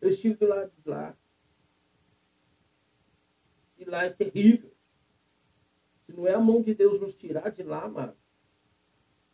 Eu 0.00 0.08
estive 0.10 0.34
do 0.34 0.46
lado 0.46 0.72
de 0.76 0.88
lá. 0.88 1.16
E 3.78 3.84
lá 3.84 4.04
é 4.04 4.10
terrível. 4.10 4.70
Se 6.10 6.16
não 6.16 6.26
é 6.26 6.34
a 6.34 6.40
mão 6.40 6.60
de 6.60 6.74
Deus 6.74 7.00
nos 7.00 7.14
tirar 7.14 7.50
de 7.50 7.62
lá, 7.62 7.88
mano, 7.88 8.16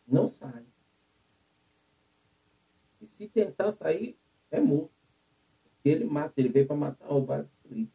não 0.07 0.27
sai. 0.27 0.65
E 3.01 3.07
se 3.07 3.27
tentar 3.27 3.71
sair, 3.71 4.17
é 4.51 4.59
morto. 4.59 4.93
Porque 5.63 5.89
ele 6.41 6.49
veio 6.49 6.67
para 6.67 6.75
matar, 6.75 7.07
roubar, 7.07 7.43
destruir. 7.43 7.89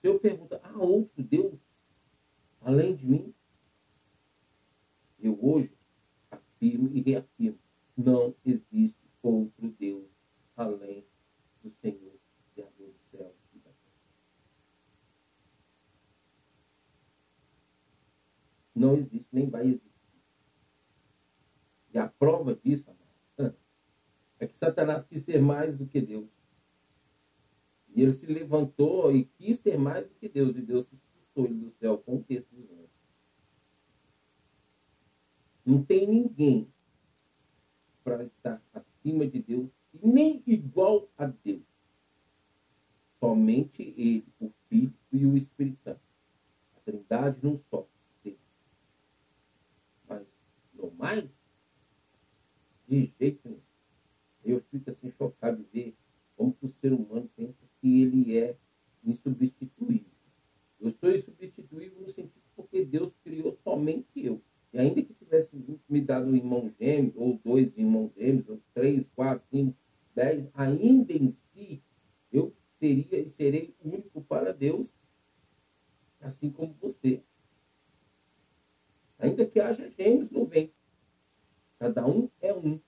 Se 0.00 0.08
eu 0.08 0.20
pergunto, 0.20 0.58
há 0.62 0.78
outro 0.78 1.22
Deus 1.22 1.58
além 2.60 2.94
de 2.94 3.06
mim? 3.06 3.34
Eu 5.18 5.38
hoje 5.42 5.72
afirmo 6.30 6.88
e 6.88 7.00
reafirmo, 7.00 7.58
não 7.96 8.34
existe 8.44 8.98
outro 9.22 9.70
Deus 9.70 10.08
além 10.56 11.06
do 11.62 11.70
Senhor, 11.80 12.18
Criador 12.54 12.88
do 12.88 13.00
céu 13.10 13.34
e 13.54 13.58
da 13.58 13.70
terra. 13.70 13.96
Não 18.74 18.96
existe, 18.96 19.28
nem 19.32 19.48
vai 19.48 19.66
existir. 19.66 19.94
E 21.92 21.98
a 21.98 22.08
prova 22.08 22.54
disso, 22.54 22.93
é 24.44 24.46
que 24.46 24.58
Satanás 24.58 25.04
quis 25.04 25.22
ser 25.22 25.40
mais 25.40 25.76
do 25.76 25.86
que 25.86 26.00
Deus. 26.00 26.28
E 27.94 28.02
ele 28.02 28.12
se 28.12 28.26
levantou 28.26 29.14
e 29.14 29.24
quis 29.24 29.58
ser 29.58 29.78
mais 29.78 30.06
do 30.06 30.14
que 30.14 30.28
Deus. 30.28 30.56
E 30.56 30.62
Deus 30.62 30.84
expulsou 30.84 31.46
ele 31.46 31.54
do 31.54 31.70
céu 31.78 31.98
com 31.98 32.16
o 32.16 32.22
texto 32.22 32.48
dos 32.50 32.70
anjos. 32.70 32.90
Não 35.64 35.82
tem 35.82 36.06
ninguém 36.06 36.68
para 38.02 38.24
estar 38.24 38.62
acima 38.74 39.26
de 39.26 39.40
Deus 39.40 39.70
nem 40.02 40.42
igual 40.46 41.08
a 41.16 41.26
Deus. 41.26 41.62
Somente 43.20 43.94
Ele, 43.96 44.26
o 44.40 44.50
Filho 44.68 44.92
e 45.12 45.24
o 45.24 45.36
Espírito 45.36 45.78
Santo. 45.82 46.00
Trindade 46.84 47.38
num 47.42 47.58
só. 47.70 47.88
Mas, 50.06 50.26
no 50.74 50.90
mais, 50.90 51.24
de 52.86 53.10
jeito 53.18 53.40
nenhum. 53.48 53.63
Eu 54.44 54.60
fico 54.70 54.90
assim 54.90 55.10
chocado 55.10 55.62
de 55.62 55.68
ver 55.72 55.94
como 56.36 56.52
que 56.52 56.66
o 56.66 56.74
ser 56.80 56.92
humano 56.92 57.30
pensa 57.36 57.58
que 57.80 58.02
ele 58.02 58.36
é 58.36 58.56
insubstituível. 59.04 60.12
Eu 60.80 60.90
sou 60.92 61.10
insubstituível 61.10 62.02
no 62.02 62.10
sentido 62.10 62.44
porque 62.54 62.84
Deus 62.84 63.12
criou 63.22 63.56
somente 63.64 64.08
eu. 64.16 64.40
E 64.72 64.78
ainda 64.78 65.02
que 65.02 65.14
tivesse 65.14 65.50
me 65.88 66.00
dado 66.00 66.26
um 66.26 66.34
irmão 66.34 66.72
gêmeo, 66.80 67.12
ou 67.16 67.40
dois 67.44 67.72
irmãos 67.76 68.10
gêmeos, 68.16 68.48
ou 68.48 68.60
três, 68.72 69.06
quatro, 69.14 69.46
cinco, 69.48 69.76
dez, 70.14 70.48
ainda 70.52 71.12
em 71.12 71.30
si, 71.30 71.82
eu 72.32 72.52
seria 72.78 73.20
e 73.20 73.30
serei 73.30 73.74
único 73.84 74.20
para 74.22 74.52
Deus, 74.52 74.88
assim 76.20 76.50
como 76.50 76.74
você. 76.80 77.22
Ainda 79.18 79.46
que 79.46 79.60
haja 79.60 79.88
gêmeos 79.90 80.30
no 80.30 80.44
ventre. 80.44 80.74
Cada 81.78 82.06
um 82.06 82.28
é 82.40 82.52
um. 82.52 82.80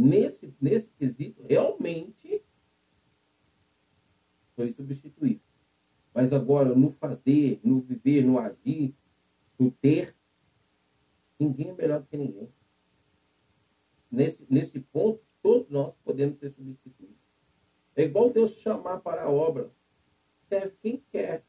Nesse, 0.00 0.54
nesse 0.60 0.88
quesito, 0.90 1.42
realmente, 1.42 2.40
foi 4.54 4.72
substituído. 4.72 5.40
Mas 6.14 6.32
agora, 6.32 6.72
no 6.72 6.92
fazer, 6.92 7.58
no 7.64 7.80
viver, 7.80 8.24
no 8.24 8.38
agir, 8.38 8.94
no 9.58 9.72
ter, 9.72 10.14
ninguém 11.36 11.70
é 11.70 11.74
melhor 11.74 12.00
do 12.00 12.06
que 12.06 12.16
ninguém. 12.16 12.48
Nesse, 14.08 14.46
nesse 14.48 14.78
ponto, 14.78 15.20
todos 15.42 15.68
nós 15.68 15.92
podemos 16.04 16.38
ser 16.38 16.52
substituídos. 16.52 17.18
É 17.96 18.04
igual 18.04 18.30
Deus 18.30 18.52
chamar 18.52 19.00
para 19.00 19.24
a 19.24 19.30
obra. 19.30 19.68
Serve 20.48 20.76
quem 20.80 21.02
quer. 21.10 21.44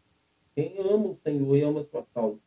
Quem 0.56 0.80
ama 0.80 1.10
o 1.10 1.20
Senhor 1.24 1.56
e 1.56 1.62
ama 1.62 1.82
a 1.82 1.84
sua 1.84 2.04
causa. 2.04 2.42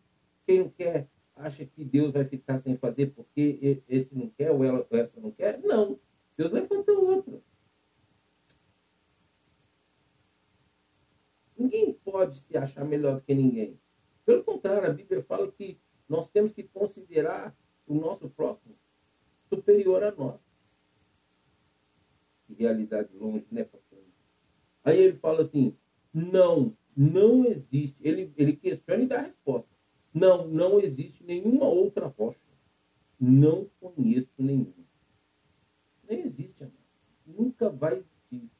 Quem 0.45 0.59
não 0.59 0.69
quer, 0.69 1.09
acha 1.42 1.64
que 1.64 1.85
Deus 1.85 2.12
vai 2.12 2.24
ficar 2.24 2.61
sem 2.61 2.76
fazer 2.76 3.09
porque 3.09 3.83
esse 3.88 4.14
não 4.14 4.28
quer 4.31 4.50
ou 4.50 4.64
ela, 4.64 4.87
essa 4.90 5.20
não 5.20 5.31
quer? 5.31 5.61
Não. 5.61 5.98
Deus 6.37 6.50
levanta 6.50 6.92
outro. 6.92 7.42
Ninguém 11.57 11.92
pode 11.92 12.38
se 12.38 12.57
achar 12.57 12.85
melhor 12.85 13.16
do 13.16 13.22
que 13.22 13.35
ninguém. 13.35 13.78
Pelo 14.24 14.42
contrário, 14.42 14.88
a 14.88 14.92
Bíblia 14.92 15.22
fala 15.22 15.50
que 15.50 15.78
nós 16.09 16.28
temos 16.28 16.52
que 16.52 16.64
considerar 16.64 17.57
o 17.87 17.94
nosso 17.94 18.28
próximo 18.31 18.74
superior 19.48 20.02
a 20.02 20.12
nós. 20.12 20.40
Que 22.46 22.55
realidade 22.55 23.14
longe, 23.14 23.46
né, 23.50 23.64
pastor? 23.64 23.98
Aí 24.85 24.98
ele 24.98 25.18
fala 25.18 25.42
assim: 25.42 25.76
não, 26.12 26.76
não 26.96 27.44
existe. 27.44 27.96
Ele, 28.00 28.33
ele 28.37 28.57
questiona 28.57 29.02
e 29.02 29.07
dá 29.07 29.20
a 29.20 29.22
resposta. 29.22 29.72
Não, 30.12 30.46
não 30.46 30.81
existe 30.81 31.25
nenhuma 31.25 31.66
outra 31.66 32.07
rocha. 32.07 32.38
Não 33.18 33.70
conheço 33.81 34.31
nenhuma. 34.38 34.87
Não 36.09 36.16
existe, 36.16 36.62
amado. 36.62 36.77
Nunca 37.27 37.70
vai 37.70 37.94
existir 37.94 38.51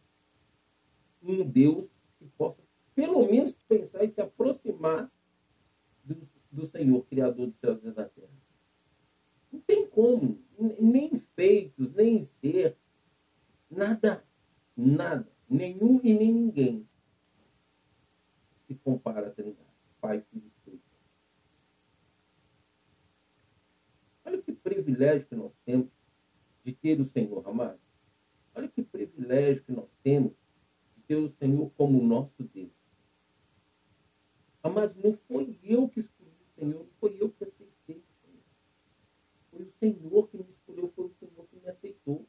um 1.23 1.49
Deus 1.49 1.89
que 2.19 2.27
possa, 2.39 2.63
pelo 2.95 3.29
menos, 3.29 3.53
pensar 3.69 4.05
e 4.05 4.09
se 4.09 4.21
aproximar 4.21 5.11
do, 6.05 6.29
do 6.51 6.67
Senhor, 6.67 7.05
Criador 7.07 7.49
dos 7.49 7.59
céus 7.59 7.85
e 7.85 7.91
da 7.91 8.09
terra. 8.09 8.31
Não 9.53 9.61
tem 9.61 9.87
como. 9.87 10.39
Nem 10.81 11.19
feitos, 11.35 11.93
nem 11.95 12.23
ser. 12.41 12.77
Nada. 13.71 14.25
Nada. 14.77 15.31
Nenhum 15.49 16.01
e 16.03 16.15
nem 16.15 16.33
ninguém 16.33 16.89
se 18.73 18.75
compara 18.77 19.29
a 19.29 19.31
Trindade. 19.31 19.59
Pai, 20.01 20.21
Filho 20.31 20.45
e 20.45 20.49
Espírito. 20.49 20.83
Olha 24.33 24.41
que 24.41 24.53
privilégio 24.53 25.27
que 25.27 25.35
nós 25.35 25.53
temos 25.63 25.91
de 26.65 26.73
ter 26.73 26.99
o 26.99 27.05
Senhor, 27.05 27.47
amado. 27.47 27.79
Olha 28.55 28.67
que 28.67 28.83
privilégio 28.83 29.63
que 29.63 29.73
nós 29.73 29.91
temos 30.03 30.33
de 30.97 31.03
ter 31.03 31.17
o 31.17 31.31
Senhor 31.33 31.71
como 31.77 32.03
nosso 32.03 32.43
Deus. 32.43 32.73
Amados, 34.63 34.97
não 34.97 35.13
foi 35.13 35.59
eu 35.63 35.87
que 35.87 36.01
escolhi 36.01 36.31
o 36.31 36.59
Senhor, 36.59 36.79
não 36.79 36.87
foi 36.99 37.15
eu 37.21 37.29
que 37.29 37.45
aceitei. 37.45 38.03
Foi 39.51 39.63
o 39.65 39.73
Senhor 39.79 40.29
que 40.29 40.39
me 40.39 40.47
escolheu, 40.49 40.91
foi 40.97 41.05
o 41.05 41.15
Senhor 41.21 41.47
que 41.49 41.57
me 41.57 41.69
aceitou. 41.69 42.27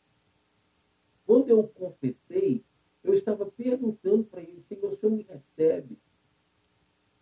Quando 1.25 1.47
eu 1.47 1.65
confessei, 1.69 2.65
eu 3.01 3.13
estava 3.13 3.45
perguntando 3.45 4.25
para 4.25 4.41
ele, 4.41 4.61
Senhor, 4.67 4.91
o 4.91 4.95
Senhor 4.97 5.15
me 5.15 5.23
recebe? 5.23 5.97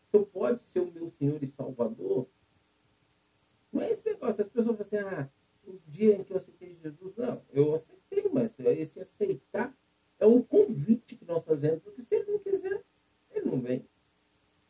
O 0.08 0.10
Senhor 0.10 0.26
pode 0.26 0.64
ser 0.64 0.80
o 0.80 0.92
meu 0.92 1.12
Senhor 1.12 1.44
e 1.44 1.46
Salvador? 1.46 2.31
Não 3.72 3.82
é 3.82 3.92
esse 3.92 4.06
negócio, 4.06 4.42
as 4.42 4.48
pessoas 4.48 4.78
falam 4.78 4.82
assim, 4.82 4.98
ah, 4.98 5.30
o 5.66 5.80
dia 5.88 6.16
em 6.16 6.24
que 6.24 6.34
eu 6.34 6.38
aceitei 6.38 6.76
Jesus, 6.76 7.16
não, 7.16 7.42
eu 7.52 7.76
aceitei, 7.76 8.30
mas 8.32 8.52
esse 8.60 9.00
aceitar 9.00 9.76
é 10.20 10.26
um 10.26 10.42
convite 10.42 11.16
que 11.16 11.26
nós 11.26 11.44
fazemos, 11.44 11.82
porque 11.82 12.02
se 12.04 12.16
ele 12.16 12.32
não 12.32 12.40
quiser, 12.40 12.84
ele 13.32 13.46
não 13.46 13.62
vem. 13.62 13.88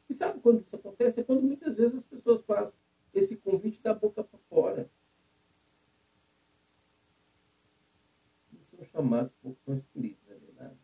E 0.10 0.14
sabe 0.14 0.40
quando 0.40 0.62
isso 0.62 0.76
acontece? 0.76 1.22
É 1.22 1.24
quando 1.24 1.42
muitas 1.42 1.76
vezes 1.76 1.98
as 1.98 2.06
pessoas 2.06 2.42
fazem 2.44 2.74
esse 3.14 3.36
convite 3.38 3.82
da 3.82 3.94
boca 3.94 4.24
para 4.24 4.40
fora. 4.50 4.90
Não 8.52 8.64
são 8.66 8.86
chamados 8.86 9.34
por 9.42 9.56
são 9.66 9.78
escolhidos, 9.78 10.30
é 10.30 10.36
verdade? 10.36 10.78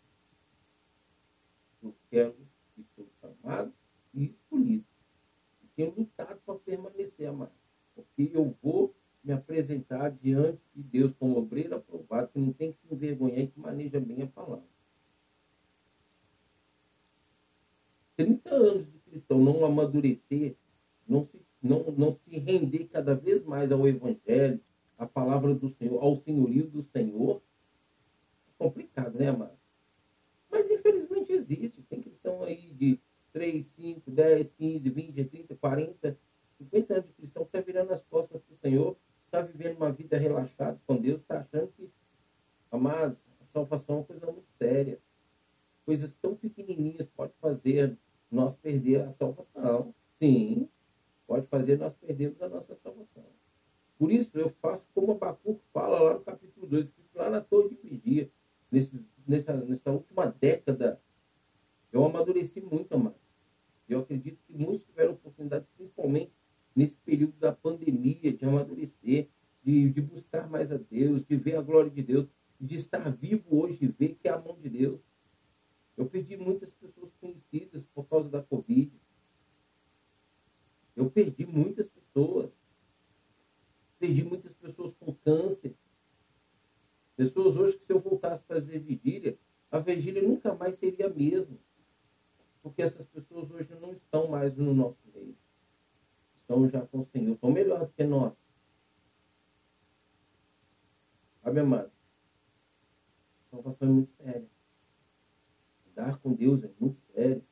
Eu 1.83 1.95
quero 2.09 2.35
e 2.77 2.83
sou 2.95 3.07
chamado 3.21 3.73
e 4.13 4.25
escolhido. 4.25 4.85
E 5.63 5.67
tenho 5.75 5.93
lutado 5.93 6.39
para 6.45 6.59
permanecer, 6.59 7.27
amado. 7.27 7.51
Porque 7.97 8.31
eu 8.33 8.55
vou 8.61 8.93
me 9.23 9.33
apresentar 9.33 10.09
diante 10.11 10.61
de 10.73 10.83
Deus 10.83 11.13
como 11.19 11.37
obreiro 11.37 11.75
aprovado, 11.75 12.29
que 12.29 12.39
não 12.39 12.53
tem 12.53 12.71
que 12.71 12.77
se 12.77 12.93
envergonhar 12.93 13.39
e 13.39 13.47
que 13.47 13.59
maneja 13.59 13.99
bem 13.99 14.21
a 14.21 14.27
palavra. 14.27 14.63
30 18.15 18.53
anos 18.53 18.85
de 18.91 18.99
cristão 18.99 19.43
não 19.43 19.65
amadurecer, 19.65 20.55
não 21.07 21.25
se, 21.25 21.41
não, 21.61 21.83
não 21.91 22.13
se 22.13 22.37
render 22.37 22.85
cada 22.85 23.15
vez 23.15 23.43
mais 23.43 23.71
ao 23.71 23.87
Evangelho, 23.87 24.61
à 24.97 25.05
palavra 25.05 25.53
do 25.53 25.69
Senhor, 25.69 26.01
ao 26.03 26.17
senhorio 26.21 26.67
do 26.67 26.83
Senhor, 26.83 27.41
é 28.47 28.63
complicado, 28.63 29.17
né, 29.17 29.29
amados? 29.29 29.57
Mas 30.49 30.69
infelizmente 30.71 31.31
existe. 31.31 31.83
Tem 31.83 32.01
cristão 32.01 32.43
aí 32.43 32.73
de 32.73 32.99
3, 33.33 33.65
5, 33.65 34.09
10, 34.09 34.51
15, 34.57 34.89
20, 34.89 35.23
30, 35.25 35.55
40, 35.55 36.19
50 36.57 36.93
anos 36.93 37.05
de 37.07 37.13
cristão 37.13 37.36
está 37.57 37.71
virando 37.71 37.91
as 37.91 38.01
costas 38.03 38.41
para 38.41 38.53
o 38.53 38.57
Senhor 38.57 38.97
está 39.27 39.41
vivendo 39.41 39.77
uma 39.77 39.91
vida 39.91 40.17
relaxada 40.17 40.79
com 40.87 40.97
Deus, 40.97 41.21
está 41.21 41.39
achando 41.39 41.67
que, 41.73 41.89
amados, 42.71 43.17
a 43.41 43.45
salvação 43.45 43.95
é 43.95 43.99
uma 43.99 44.05
coisa 44.05 44.25
muito 44.27 44.47
séria. 44.57 44.99
Coisas 45.85 46.13
tão 46.21 46.35
pequenininhas 46.35 47.07
pode 47.07 47.33
fazer 47.39 47.97
nós 48.31 48.55
perder 48.55 49.01
a 49.01 49.09
salvação. 49.11 49.93
Sim, 50.19 50.69
pode 51.25 51.45
fazer 51.47 51.77
nós 51.77 51.93
perdermos 51.93 52.41
a 52.41 52.49
nossa 52.49 52.75
salvação. 52.75 53.25
Por 53.97 54.11
isso 54.11 54.37
eu 54.37 54.49
faço 54.49 54.85
como 54.93 55.11
Abacuco 55.11 55.61
fala 55.73 55.99
lá 55.99 56.13
no 56.15 56.21
capítulo 56.21 56.67
2, 56.67 56.87
lá 57.15 57.29
na 57.29 57.41
torre 57.41 57.69
de 57.69 57.75
vigia. 57.75 58.31
Nesse, 58.71 59.03
nessa, 59.27 59.55
nessa 59.57 59.91
última 59.91 60.25
década, 60.25 61.01
eu 61.91 62.03
amadureci 62.03 62.61
muito, 62.61 62.93
amados. 62.93 63.19
Eu 63.87 63.99
acredito 63.99 64.39
que 64.45 64.53
muitos 64.53 64.83
tiveram 64.83 65.13
oportunidade, 65.13 65.65
principalmente 65.77 66.31
nesse 66.77 66.95
período 66.97 67.33
da 67.39 67.51
pandemia, 67.51 68.31
de 68.31 68.45
amadurecer, 68.45 69.27
de, 69.63 69.89
de 69.89 69.99
buscar 69.99 70.47
mais 70.47 70.71
a 70.71 70.77
Deus, 70.77 71.25
de 71.25 71.35
ver 71.35 71.55
a 71.55 71.61
glória 71.63 71.89
de 71.89 72.03
Deus, 72.03 72.27
de 72.61 72.75
estar 72.75 73.09
vivo 73.09 73.43
hoje 73.49 73.85
e 73.85 73.87
ver 73.87 74.13
que 74.13 74.27
é 74.27 74.31
a 74.31 74.39
mão 74.39 74.55
de 74.61 74.69
Deus. 74.69 75.01
Eu 75.97 76.05
perdi 76.05 76.37
muitas 76.37 76.69
pessoas 76.69 77.11
conhecidas 77.19 77.83
por 77.95 78.07
causa 78.07 78.29
da 78.29 78.43
Covid. 78.43 78.91
Eu 80.95 81.09
perdi 81.09 81.47
muitas 81.47 81.89
pessoas. 81.89 82.51
Perdi 83.97 84.23
muitas 84.23 84.53
pessoas 84.53 84.93
com 84.99 85.15
câncer. 85.15 85.73
Pessoas 87.15 87.55
hoje 87.55 87.75
que 87.79 87.85
se 87.87 87.91
eu 87.91 87.99
voltasse 87.99 88.43
a 88.43 88.53
fazer 88.53 88.77
vigília, 88.77 89.35
a 89.77 89.81
vigília 89.81 90.21
nunca 90.21 90.53
mais 90.55 90.75
seria 90.75 91.07
a 91.07 91.09
mesma. 91.09 91.57
Porque 92.61 92.81
essas 92.81 93.05
pessoas 93.07 93.49
hoje 93.51 93.73
não 93.75 93.93
estão 93.93 94.27
mais 94.27 94.55
no 94.55 94.73
nosso 94.73 94.99
meio 95.13 95.35
estão 96.47 96.67
já 96.69 96.81
com 96.87 96.99
o 96.99 97.05
Senhor, 97.05 97.33
estão 97.33 97.51
melhor 97.51 97.85
do 97.85 97.91
que 97.91 98.03
nós. 98.05 98.33
Sabe, 101.43 101.59
amados? 101.59 101.91
Salvação 103.51 103.87
é 103.87 103.91
muito 103.91 104.13
séria. 104.13 104.49
Andar 105.91 106.17
com 106.19 106.33
Deus 106.33 106.63
é 106.63 106.71
muito 106.79 107.01
sério. 107.13 107.43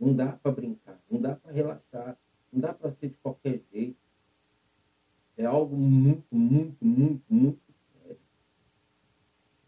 Não 0.00 0.14
dá 0.14 0.32
para 0.32 0.52
brincar, 0.52 1.00
não 1.08 1.20
dá 1.20 1.36
para 1.36 1.52
relaxar, 1.52 2.18
não 2.52 2.60
dá 2.60 2.74
para 2.74 2.90
ser 2.90 3.10
de 3.10 3.16
qualquer 3.18 3.60
jeito. 3.72 3.98
É 5.36 5.44
algo 5.44 5.76
muito, 5.76 6.34
muito, 6.34 6.84
muito, 6.84 7.24
muito. 7.28 7.69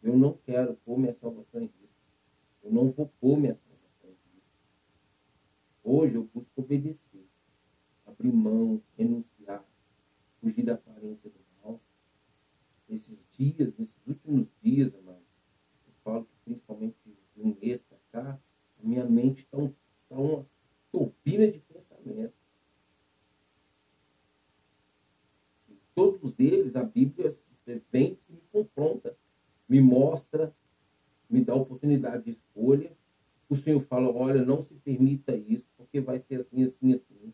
Eu 0.03 0.19
não 0.19 0.37
quero 0.37 0.75
pôr 0.85 0.99
minha 0.99 1.15
salvação 1.15 1.61
em 1.61 1.67
risco. 1.67 2.03
Eu 2.63 2.73
não 2.73 2.91
vou 2.91 3.09
pôr 3.21 3.39
minha 3.39 3.55
salvação 3.55 4.11
em 4.11 4.35
risco. 4.35 4.51
Hoje 5.85 6.15
eu 6.17 6.25
busco 6.25 6.51
obedecer, 6.61 7.29
abrir 8.05 8.33
mão, 8.33 8.83
renunciar, 8.99 9.65
fugir 10.41 10.65
da 10.65 10.75
aparência 10.75 11.31
do 11.31 11.39
mal. 11.63 11.81
Nesses 12.89 13.25
dias, 13.31 13.77
nesses 13.77 14.05
últimos 14.07 14.49
dias, 14.61 14.93
amado, 14.97 15.23
eu 15.87 15.93
falo 16.03 16.25
que 16.25 16.37
principalmente 16.45 16.97
de 17.05 17.41
um 17.41 17.57
mês 17.61 17.81
para 17.83 17.99
cá, 18.11 18.41
a 18.83 18.87
minha 18.87 19.05
mente 19.05 19.45
está 19.45 19.57
um, 19.57 19.73
tá 20.09 20.17
uma 20.17 20.47
turbina 20.91 21.51
de 21.51 21.61
pensamento. 21.61 22.35
Todos 25.95 26.35
eles, 26.41 26.75
a 26.75 26.83
Bíblia 26.83 27.33
vem 27.93 28.19
e 28.29 28.33
me 28.33 28.41
confronta, 28.51 29.17
me 29.73 29.81
mostra, 29.81 30.55
me 31.31 31.43
dá 31.43 31.55
oportunidade 31.55 32.25
de 32.25 32.31
escolha. 32.33 32.95
O 33.49 33.57
Senhor 33.57 33.81
fala, 33.81 34.13
olha, 34.13 34.45
não 34.45 34.61
se 34.61 34.75
permita 34.75 35.35
isso, 35.35 35.65
porque 35.79 35.99
vai 35.99 36.19
ser 36.21 36.41
assim, 36.41 36.65
assim, 36.65 36.93
assim. 36.93 37.33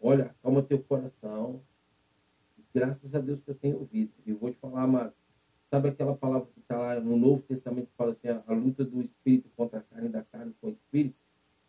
Olha, 0.00 0.24
acalma 0.24 0.60
teu 0.60 0.82
coração. 0.82 1.62
Graças 2.74 3.14
a 3.14 3.20
Deus 3.20 3.40
que 3.40 3.48
eu 3.48 3.54
tenho 3.54 3.78
ouvido. 3.78 4.12
E 4.26 4.32
vou 4.32 4.50
te 4.50 4.58
falar, 4.58 4.82
amado, 4.82 5.14
sabe 5.70 5.88
aquela 5.88 6.16
palavra 6.16 6.48
que 6.52 6.58
está 6.58 6.76
lá 6.76 6.98
no 6.98 7.16
Novo 7.16 7.42
Testamento 7.42 7.86
que 7.86 7.96
fala 7.96 8.10
assim, 8.10 8.26
a, 8.26 8.42
a 8.44 8.52
luta 8.52 8.84
do 8.84 9.00
espírito 9.00 9.48
contra 9.56 9.78
a 9.78 9.82
carne, 9.82 10.08
da 10.08 10.24
carne 10.24 10.52
com 10.60 10.66
o 10.66 10.70
espírito? 10.70 11.16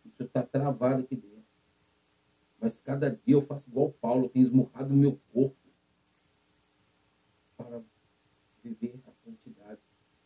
Isso 0.03 0.23
está 0.23 0.41
travado 0.41 1.03
aqui 1.03 1.15
dentro. 1.15 1.45
Mas 2.59 2.81
cada 2.81 3.11
dia 3.11 3.35
eu 3.35 3.43
faço 3.43 3.69
igual 3.69 3.91
Paulo, 3.91 4.25
eu 4.25 4.29
tenho 4.29 4.47
esmurrado 4.47 4.91
o 4.91 4.97
meu 4.97 5.19
corpo 5.31 5.55
para 7.55 7.83
viver 8.63 8.92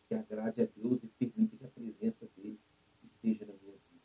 que 0.08 0.14
agrade 0.14 0.62
a 0.62 0.64
Deus 0.64 1.02
e 1.02 1.08
permite 1.08 1.56
que 1.56 1.64
a 1.64 1.68
presença 1.68 2.26
dele 2.36 2.58
esteja 3.02 3.44
na 3.44 3.52
minha 3.52 3.74
vida. 3.74 4.04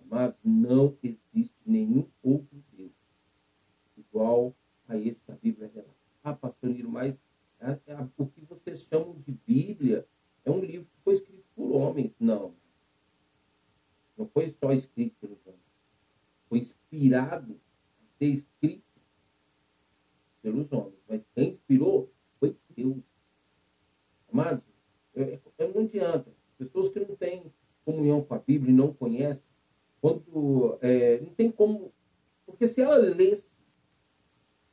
Amados, 0.00 0.38
não 0.44 0.96
existe 1.02 1.56
nenhum 1.64 2.08
outro 2.22 2.62
Deus 2.72 2.92
igual 3.96 4.54
a 4.86 4.96
esse 4.96 5.20
que 5.20 5.32
a 5.32 5.36
Bíblia 5.36 5.70
relata. 5.74 5.96
Ah, 6.22 6.34
pastor 6.34 6.70
Niro, 6.70 6.90
mas 6.90 7.18
o 8.16 8.26
que 8.26 8.42
vocês 8.42 8.80
chamam 8.82 9.14
de 9.20 9.32
Bíblia 9.32 10.06
é 10.44 10.50
um 10.50 10.60
livro 10.60 10.86
que 10.86 11.00
foi 11.02 11.14
escrito 11.14 11.44
por 11.54 11.72
homens. 11.72 12.14
Não. 12.20 12.54
Não 14.16 14.26
foi 14.28 14.50
só 14.50 14.72
escrito 14.72 15.16
pelos 15.20 15.38
homens. 15.46 15.60
Foi 16.48 16.58
inspirado 16.58 17.60
a 18.00 18.18
ser 18.18 18.26
escrito 18.26 18.84
pelos 20.42 20.70
homens. 20.72 21.02
Mas 21.08 21.26
quem 21.34 21.50
inspirou 21.50 22.12
foi 22.38 22.56
Deus. 22.70 23.02
Amados, 24.36 24.62
é, 25.14 25.40
é, 25.56 25.68
não 25.68 25.80
adianta. 25.80 26.30
Pessoas 26.58 26.90
que 26.90 27.00
não 27.00 27.16
têm 27.16 27.50
comunhão 27.86 28.22
com 28.22 28.34
a 28.34 28.38
Bíblia 28.38 28.70
e 28.70 28.76
não 28.76 28.92
conhecem, 28.92 29.42
quando 29.98 30.78
é, 30.82 31.20
não 31.20 31.32
tem 31.32 31.50
como. 31.50 31.90
Porque 32.44 32.68
se 32.68 32.82
ela 32.82 32.96
lesse, 32.98 33.46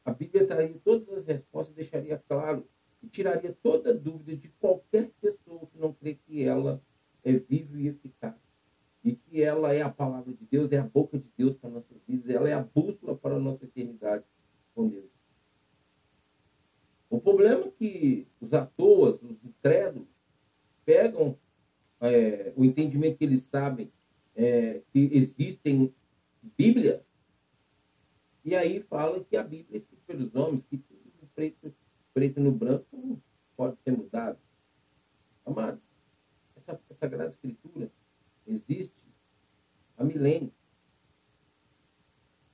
a 0.04 0.12
Bíblia 0.12 0.46
traria 0.46 0.76
todas 0.84 1.08
as 1.10 1.26
respostas, 1.26 1.74
deixaria 1.74 2.22
claro 2.28 2.68
e 3.02 3.08
tiraria 3.08 3.58
toda 3.64 3.94
dúvida 3.94 4.36
de 4.36 4.50
qualquer 4.60 5.10
pessoa 5.22 5.66
que 5.68 5.80
não 5.80 5.94
crê 5.94 6.16
que 6.16 6.44
ela 6.44 6.82
é 7.24 7.32
viva 7.32 7.80
e 7.80 7.88
eficaz. 7.88 8.36
E 9.02 9.14
que 9.16 9.42
ela 9.42 9.74
é 9.74 9.82
a 9.82 9.90
palavra 9.90 10.34
de 10.34 10.46
Deus, 10.46 10.72
é 10.74 10.78
a 10.78 10.84
boca 10.84 11.18
de 11.18 11.30
Deus 11.38 11.56
para 11.56 11.70
nossas 11.70 11.98
vidas, 12.06 12.30
ela 12.30 12.50
é 12.50 12.54
a 12.54 12.62
bússola 12.62 13.16
para 13.16 13.36
a 13.36 13.40
nossa 13.40 13.64
eternidade 13.64 14.26
com 14.76 14.90
Deus. 14.90 15.13
O 17.14 17.22
problema 17.22 17.66
é 17.66 17.70
que 17.70 18.28
os 18.42 18.56
atores, 18.56 19.22
os 19.22 19.38
incrédulos, 19.44 20.08
pegam 20.84 21.38
é, 22.02 22.52
o 22.56 22.66
entendimento 22.66 23.20
que 23.20 23.24
eles 23.24 23.44
sabem 23.52 23.94
é, 24.36 24.82
que 24.92 25.12
existem 25.14 25.94
Bíblia, 26.58 27.06
e 28.44 28.56
aí 28.56 28.82
falam 28.82 29.24
que 29.24 29.38
a 29.38 29.44
Bíblia 29.44 29.78
é 29.78 29.78
escrita 29.78 30.02
pelos 30.08 30.34
homens, 30.34 30.66
que 30.66 30.80
tudo 30.80 31.30
preto, 31.36 31.72
preto 32.16 32.40
no 32.40 32.52
branco 32.52 33.22
pode 33.56 33.78
ser 33.84 33.92
mudado. 33.92 34.40
Amados, 35.46 35.84
essa, 36.56 36.82
essa 36.90 37.00
Sagrada 37.00 37.30
Escritura 37.30 37.92
existe 38.48 39.00
há 40.00 40.04
milênios. 40.04 40.52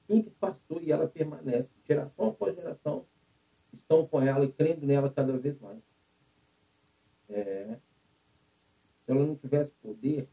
Tudo 0.05 0.29
passou 0.31 0.81
e 0.81 0.91
ela 0.91 1.07
permanece. 1.07 1.69
Geração 1.87 2.27
após 2.27 2.53
geração 2.53 3.05
estão 3.89 4.05
com 4.05 4.21
ela 4.21 4.45
e 4.45 4.51
crendo 4.51 4.85
nela 4.85 5.09
cada 5.09 5.35
vez 5.35 5.59
mais. 5.59 5.81
É, 7.27 7.79
se 9.03 9.11
ela 9.11 9.25
não 9.25 9.35
tivesse 9.35 9.71
poder, 9.81 10.29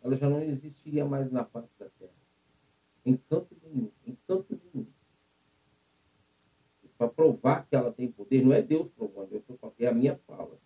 ela 0.00 0.16
já 0.16 0.30
não 0.30 0.40
existiria 0.40 1.04
mais 1.04 1.30
na 1.30 1.44
face 1.44 1.72
da 1.76 1.88
terra. 1.90 2.12
Em 3.04 3.16
canto 3.16 3.56
nenhum. 3.60 3.90
Em 4.06 4.16
canto 4.28 4.60
nenhum. 4.72 4.86
Para 6.96 7.08
provar 7.08 7.66
que 7.66 7.74
ela 7.74 7.92
tem 7.92 8.10
poder, 8.12 8.44
não 8.44 8.52
é 8.52 8.62
Deus 8.62 8.88
provando, 8.92 9.32
eu 9.32 9.42
falando, 9.42 9.74
é 9.80 9.86
a 9.88 9.92
minha 9.92 10.16
fala. 10.24 10.56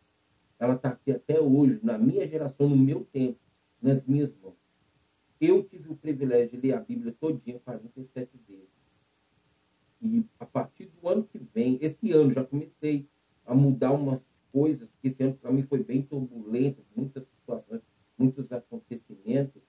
Ela 0.58 0.74
está 0.74 0.90
aqui 0.90 1.12
até 1.12 1.40
hoje, 1.40 1.80
na 1.82 1.96
minha 1.96 2.28
geração, 2.28 2.68
no 2.68 2.76
meu 2.76 3.04
tempo, 3.06 3.40
nas 3.80 4.04
minhas 4.04 4.34
mãos. 4.36 4.56
Eu 5.40 5.62
tive 5.64 5.90
o 5.90 5.96
privilégio 5.96 6.50
de 6.50 6.66
ler 6.66 6.74
a 6.74 6.80
Bíblia 6.80 7.14
todinha 7.18 7.58
47 7.60 8.38
vezes. 8.46 8.65
E 10.00 10.24
a 10.38 10.46
partir 10.46 10.86
do 10.86 11.08
ano 11.08 11.24
que 11.24 11.38
vem, 11.38 11.78
esse 11.80 12.12
ano 12.12 12.32
já 12.32 12.44
comecei 12.44 13.08
a 13.44 13.54
mudar 13.54 13.92
umas 13.92 14.22
coisas, 14.52 14.88
porque 14.90 15.08
esse 15.08 15.22
ano 15.22 15.34
para 15.34 15.52
mim 15.52 15.62
foi 15.62 15.82
bem 15.82 16.02
turbulento, 16.02 16.82
muitas 16.94 17.24
situações, 17.28 17.82
muitos 18.16 18.50
acontecimentos. 18.52 19.62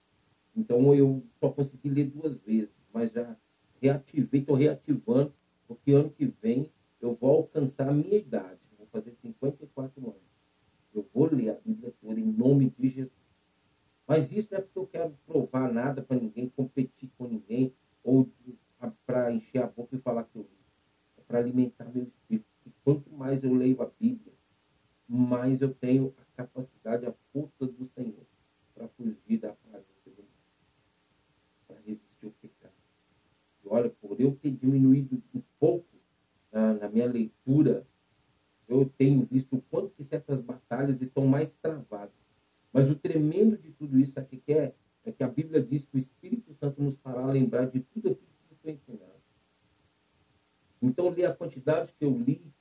Então 0.56 0.94
eu 0.94 1.22
só 1.40 1.50
consegui 1.50 1.88
ler 1.88 2.06
duas 2.06 2.36
vezes, 2.38 2.74
mas 2.92 3.12
já 3.12 3.36
reativei, 3.80 4.40
estou 4.40 4.56
reativando, 4.56 5.32
porque 5.66 5.92
ano 5.92 6.10
que 6.10 6.26
vem 6.42 6.70
eu 7.00 7.14
vou 7.14 7.30
alcançar 7.30 7.88
a 7.88 7.92
minha 7.92 8.16
idade, 8.16 8.58
vou 8.76 8.86
fazer 8.86 9.14
54 9.22 10.00
anos. 10.02 10.28
Eu 10.94 11.06
vou 11.14 11.32
ler 11.32 11.50
a 11.50 11.54
Bíblia 11.54 11.94
toda 12.00 12.18
em 12.18 12.24
nome 12.24 12.72
de 12.76 12.88
Jesus. 12.88 13.12
Mas 14.06 14.32
isso 14.32 14.48
não 14.50 14.58
é 14.58 14.62
porque 14.62 14.78
eu 14.78 14.86
quero 14.86 15.18
provar 15.26 15.72
nada 15.72 16.02
para 16.02 16.18
ninguém, 16.18 16.48
competir 16.48 17.10
com 17.16 17.28
ninguém, 17.28 17.72
ou 18.02 18.28
para 19.06 19.32
encher 19.32 19.62
a 19.62 19.66
boca 19.66 19.96
e 19.96 20.00
falar 20.00 20.24
que 20.24 20.36
eu 20.36 20.42
li. 20.42 20.58
É 21.16 21.22
para 21.22 21.38
alimentar 21.38 21.84
meu 21.86 22.04
espírito. 22.04 22.46
E 22.66 22.70
quanto 22.84 23.10
mais 23.10 23.42
eu 23.42 23.52
leio 23.52 23.80
a 23.82 23.86
Bíblia, 23.98 24.32
mais 25.08 25.60
eu 25.60 25.74
tenho 25.74 26.14
a 26.18 26.24
capacidade, 26.36 27.06
a 27.06 27.14
força 27.32 27.66
do 27.66 27.86
Senhor 27.94 28.26
para 28.74 28.88
fugir 28.88 29.38
da 29.38 29.50
aparência 29.50 29.88
do 30.06 30.24
para 31.66 31.76
resistir 31.80 32.26
ao 32.26 32.30
pecado. 32.30 32.72
E 33.64 33.68
olha, 33.68 33.90
por 33.90 34.20
eu 34.20 34.36
ter 34.36 34.52
diminuído 34.52 35.22
um 35.34 35.42
pouco 35.58 35.86
na, 36.52 36.74
na 36.74 36.88
minha 36.88 37.06
leitura, 37.06 37.86
eu 38.68 38.86
tenho 38.86 39.26
visto 39.26 39.56
o 39.56 39.62
quanto 39.62 39.90
que 39.90 40.04
certas 40.04 40.40
batalhas 40.40 41.00
estão 41.00 41.26
mais 41.26 41.52
travadas. 41.54 42.14
Mas 42.72 42.88
o 42.90 42.94
tremendo 42.94 43.56
de 43.56 43.70
tudo 43.72 43.98
isso, 43.98 44.20
o 44.20 44.24
que 44.24 44.52
é? 44.52 44.74
É 45.04 45.10
que 45.10 45.24
a 45.24 45.28
Bíblia 45.28 45.62
diz 45.62 45.84
que 45.84 45.96
o 45.96 45.98
Espírito 45.98 46.54
Santo 46.54 46.82
nos 46.82 46.96
fará 46.98 47.26
lembrar 47.26 47.66
de 47.66 47.80
tudo 47.80 48.10
aquilo 48.10 48.28
Então, 50.80 51.08
ler 51.08 51.26
a 51.26 51.34
quantidade 51.34 51.92
que 51.98 52.04
eu 52.04 52.16
li 52.16 52.52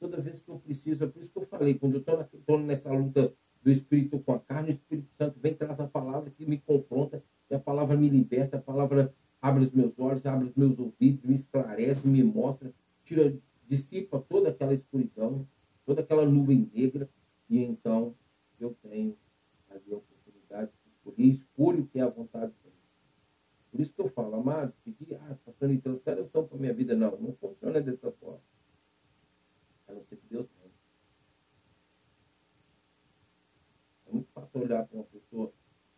toda 0.00 0.20
vez 0.20 0.40
que 0.40 0.48
eu 0.48 0.58
preciso. 0.58 1.04
É 1.04 1.06
por 1.06 1.20
isso 1.20 1.30
que 1.30 1.38
eu 1.38 1.46
falei, 1.46 1.74
quando 1.74 1.94
eu 1.94 2.00
estou 2.00 2.58
nessa 2.58 2.90
luta 2.92 3.32
do 3.62 3.70
Espírito 3.70 4.18
com 4.18 4.32
a 4.32 4.40
carne, 4.40 4.70
o 4.70 4.72
Espírito 4.72 5.08
Santo 5.18 5.38
vem 5.38 5.54
traz 5.54 5.78
a 5.78 5.86
palavra 5.86 6.30
que 6.30 6.46
me 6.46 6.58
confronta, 6.58 7.22
e 7.50 7.54
a 7.54 7.58
palavra 7.58 7.96
me 7.96 8.08
liberta, 8.08 8.56
a 8.56 8.60
palavra 8.60 9.14
abre 9.40 9.64
os 9.64 9.72
meus 9.72 9.98
olhos, 9.98 10.24
abre 10.24 10.48
os 10.48 10.54
meus 10.54 10.78
ouvidos, 10.78 11.22
me 11.22 11.34
esclarece, 11.34 12.06
me 12.08 12.22
mostra, 12.22 12.72
tira, 13.04 13.36
dissipa 13.66 14.18
toda 14.18 14.48
aquela 14.48 14.72
escuridão, 14.72 15.46
toda 15.84 16.00
aquela 16.00 16.24
nuvem 16.24 16.70
negra, 16.74 17.08
e 17.48 17.62
então 17.62 18.14
eu 18.58 18.74
tenho 18.82 19.16
a 19.68 19.74
oportunidade 19.94 20.70
de 20.84 20.90
escolher, 20.90 21.26
escolho 21.26 21.82
o 21.82 21.86
que 21.86 21.98
é 21.98 22.02
a 22.02 22.08
vontade. 22.08 22.52
Por 23.70 23.80
isso 23.80 23.94
que 23.94 24.00
eu 24.00 24.08
falo, 24.08 24.34
amados, 24.34 24.74
pedir, 24.84 25.14
ah, 25.14 25.38
pastor, 25.44 25.70
então, 25.70 25.94
os 25.94 26.02
caras 26.02 26.28
são 26.30 26.46
para 26.46 26.58
minha 26.58 26.74
vida. 26.74 26.96
Não, 26.96 27.16
não 27.20 27.32
funciona 27.34 27.80
dessa 27.80 28.10
forma 28.12 28.42
a 29.90 29.94
não 29.94 30.04
ser 30.04 30.16
que 30.16 30.26
Deus 30.28 30.46
mande. 30.60 30.74
É 34.06 34.12
muito 34.12 34.28
fácil 34.32 34.60
olhar 34.60 34.86
para 34.86 34.96
uma 34.96 35.04
pessoa 35.04 35.52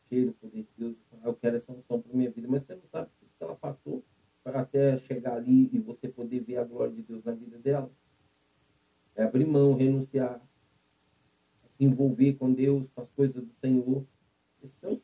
cheia 0.08 0.26
do 0.26 0.34
poder 0.34 0.62
de 0.62 0.68
Deus 0.76 0.96
e 0.96 1.10
falar, 1.10 1.26
eu 1.26 1.34
quero 1.34 1.56
essa 1.56 1.72
unção 1.72 2.00
para 2.00 2.12
minha 2.12 2.30
vida, 2.30 2.48
mas 2.48 2.62
você 2.62 2.74
não 2.74 2.86
sabe 2.90 3.10
o 3.22 3.26
que 3.26 3.42
ela 3.42 3.56
passou 3.56 4.04
para 4.42 4.60
até 4.60 4.98
chegar 4.98 5.36
ali 5.36 5.70
e 5.72 5.78
você 5.78 6.08
poder 6.08 6.40
ver 6.40 6.56
a 6.56 6.64
glória 6.64 6.92
de 6.92 7.02
Deus 7.02 7.22
na 7.24 7.32
vida 7.32 7.58
dela. 7.58 7.90
É 9.14 9.22
abrir 9.22 9.46
mão, 9.46 9.74
renunciar, 9.74 10.40
se 11.76 11.84
envolver 11.84 12.34
com 12.34 12.52
Deus, 12.52 12.88
com 12.94 13.02
as 13.02 13.10
coisas 13.10 13.42
do 13.42 13.52
Senhor. 13.54 14.06
Esses 14.62 14.76
são. 14.78 15.01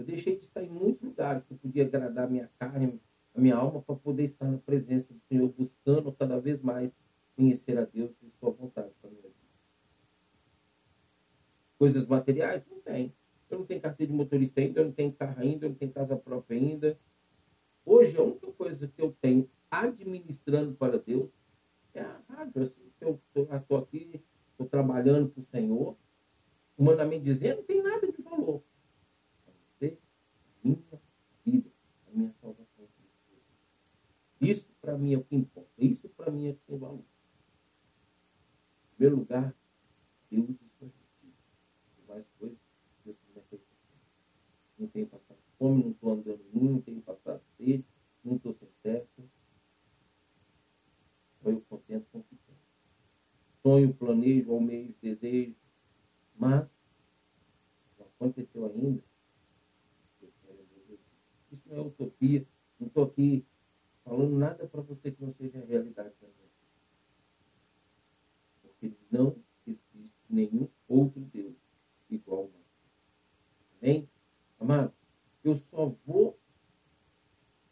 Eu 0.00 0.04
deixei 0.06 0.36
de 0.36 0.46
estar 0.46 0.62
em 0.62 0.68
muitos 0.70 1.02
lugares 1.02 1.42
que 1.42 1.52
eu 1.52 1.58
podia 1.58 1.84
agradar 1.84 2.24
a 2.24 2.30
minha 2.30 2.50
carne, 2.58 2.98
a 3.34 3.40
minha 3.40 3.54
alma, 3.54 3.82
para 3.82 3.94
poder 3.94 4.24
estar 4.24 4.50
na 4.50 4.56
presença 4.56 5.12
do 5.12 5.20
Senhor, 5.28 5.52
buscando 5.52 6.10
cada 6.12 6.40
vez 6.40 6.62
mais 6.62 6.90
conhecer 7.36 7.76
a 7.78 7.84
Deus 7.84 8.10
e 8.22 8.30
sua 8.38 8.50
vontade 8.50 8.90
para 9.00 9.10
minha 9.10 9.22
vida. 9.22 9.34
Coisas 11.78 12.06
materiais? 12.06 12.64
Não 12.70 12.80
tem. 12.80 13.14
eu 13.50 13.58
não 13.58 13.66
tenho 13.66 13.80
carteira 13.80 14.10
de 14.10 14.16
motorista 14.16 14.60
ainda, 14.60 14.80
eu 14.80 14.84
não 14.86 14.92
tenho 14.92 15.12
carro 15.12 15.38
ainda, 15.38 15.66
eu 15.66 15.70
não 15.70 15.76
tenho 15.76 15.92
casa 15.92 16.16
própria 16.16 16.58
ainda. 16.58 16.98
Hoje, 17.84 18.16
a 18.16 18.22
única 18.22 18.50
coisa 18.52 18.88
que 18.88 19.02
eu 19.02 19.14
tenho 19.20 19.50
administrando 19.70 20.74
para 20.74 20.98
Deus 20.98 21.30
é 21.92 22.00
a 22.00 22.20
rádio. 22.28 22.62
Assim, 22.62 22.90
eu 23.00 23.20
estou 23.34 23.76
aqui, 23.76 24.22
estou 24.50 24.66
trabalhando 24.66 25.28
para 25.28 25.42
o 25.42 25.44
Senhor, 25.44 25.96
humanamente 26.76 27.24
dizendo, 27.24 27.58
não 27.58 27.64
tem 27.64 27.82
nada 27.82 28.10
de 28.10 28.22
valor. 28.22 28.62
A 29.46 29.50
você, 29.50 29.98
a 30.42 30.68
minha 30.68 31.00
vida, 31.44 31.70
a 32.06 32.10
minha 32.16 32.32
salvação. 32.40 32.70
Isso 34.40 34.72
para 34.80 34.96
mim 34.96 35.12
é 35.12 35.18
o 35.18 35.24
que 35.24 35.36
importa. 35.36 35.70
Isso 35.76 36.08
para 36.08 36.30
mim 36.30 36.46
é 36.46 36.50
o 36.50 36.54
que 36.54 36.62
tem 36.66 36.78
valor. 36.78 37.04
Em 38.84 38.96
primeiro 38.96 39.16
lugar, 39.16 39.54
Deus 40.30 40.48
e 40.48 40.58
sua 40.78 40.88
justiça. 40.88 41.36
Mais 42.08 42.26
coisas, 42.38 42.58
Deus 43.04 43.16
quiser 43.26 43.44
feito. 43.50 43.64
Não 44.78 44.88
tenho 44.88 45.06
passado 45.06 45.38
fome, 45.58 45.84
não 45.84 45.90
estou 45.90 46.12
andando 46.12 46.44
nu, 46.54 46.70
não 46.72 46.80
tenho 46.80 47.02
passado 47.02 47.42
sede, 47.58 47.84
não 48.24 48.36
estou 48.36 48.54
sem 48.54 48.68
teto. 48.82 49.30
Estou 51.36 51.52
eu 51.52 51.60
contento 51.68 52.06
com 52.10 52.18
o 52.20 52.24
que 52.24 52.36
tenho. 52.36 52.58
Sonho, 53.62 53.94
planejo, 53.94 54.52
almejo, 54.52 54.94
desejo, 55.02 55.54
mas 56.34 56.66
não 57.98 58.06
aconteceu 58.06 58.64
ainda. 58.64 59.04
Isso 61.52 61.62
não 61.66 61.76
é 61.76 61.80
utopia. 61.80 62.46
Não 62.78 62.86
estou 62.86 63.04
aqui 63.04 63.44
falando 64.10 64.36
nada 64.36 64.66
para 64.66 64.80
você 64.80 65.12
que 65.12 65.24
não 65.24 65.32
seja 65.32 65.60
a 65.60 65.64
realidade 65.64 66.12
da 66.20 66.26
minha 66.26 66.48
vida. 66.48 66.68
Porque 68.60 68.92
não 69.08 69.36
existe 69.64 70.10
nenhum 70.28 70.68
outro 70.88 71.20
Deus 71.20 71.54
igual 72.10 72.50
a. 72.52 72.60
Amém? 73.80 74.08
Amado, 74.58 74.92
eu 75.44 75.54
só 75.54 75.94
vou 76.04 76.36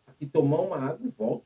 aqui 0.06 0.28
tomar 0.28 0.60
uma 0.60 0.76
água 0.76 1.04
e 1.04 1.10
volto. 1.10 1.44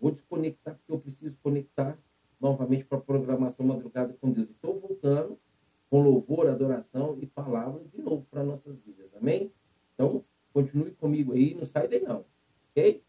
Vou 0.00 0.10
desconectar 0.10 0.74
porque 0.74 0.92
eu 0.92 0.98
preciso 0.98 1.36
conectar 1.40 1.96
novamente 2.40 2.84
para 2.84 2.98
a 2.98 3.00
programação 3.00 3.64
Madrugada 3.64 4.12
com 4.14 4.32
Deus. 4.32 4.50
Estou 4.50 4.80
voltando 4.80 5.38
com 5.88 6.02
louvor, 6.02 6.48
adoração 6.48 7.16
e 7.22 7.26
palavra 7.26 7.84
de 7.84 8.02
novo 8.02 8.26
para 8.28 8.42
nossas 8.42 8.76
vidas. 8.80 9.08
Amém? 9.14 9.52
Então, 9.94 10.24
continue 10.52 10.90
comigo 10.90 11.32
aí, 11.32 11.54
não 11.54 11.64
sai 11.64 11.86
daí 11.86 12.00
não. 12.00 12.26
Ok? 12.72 13.05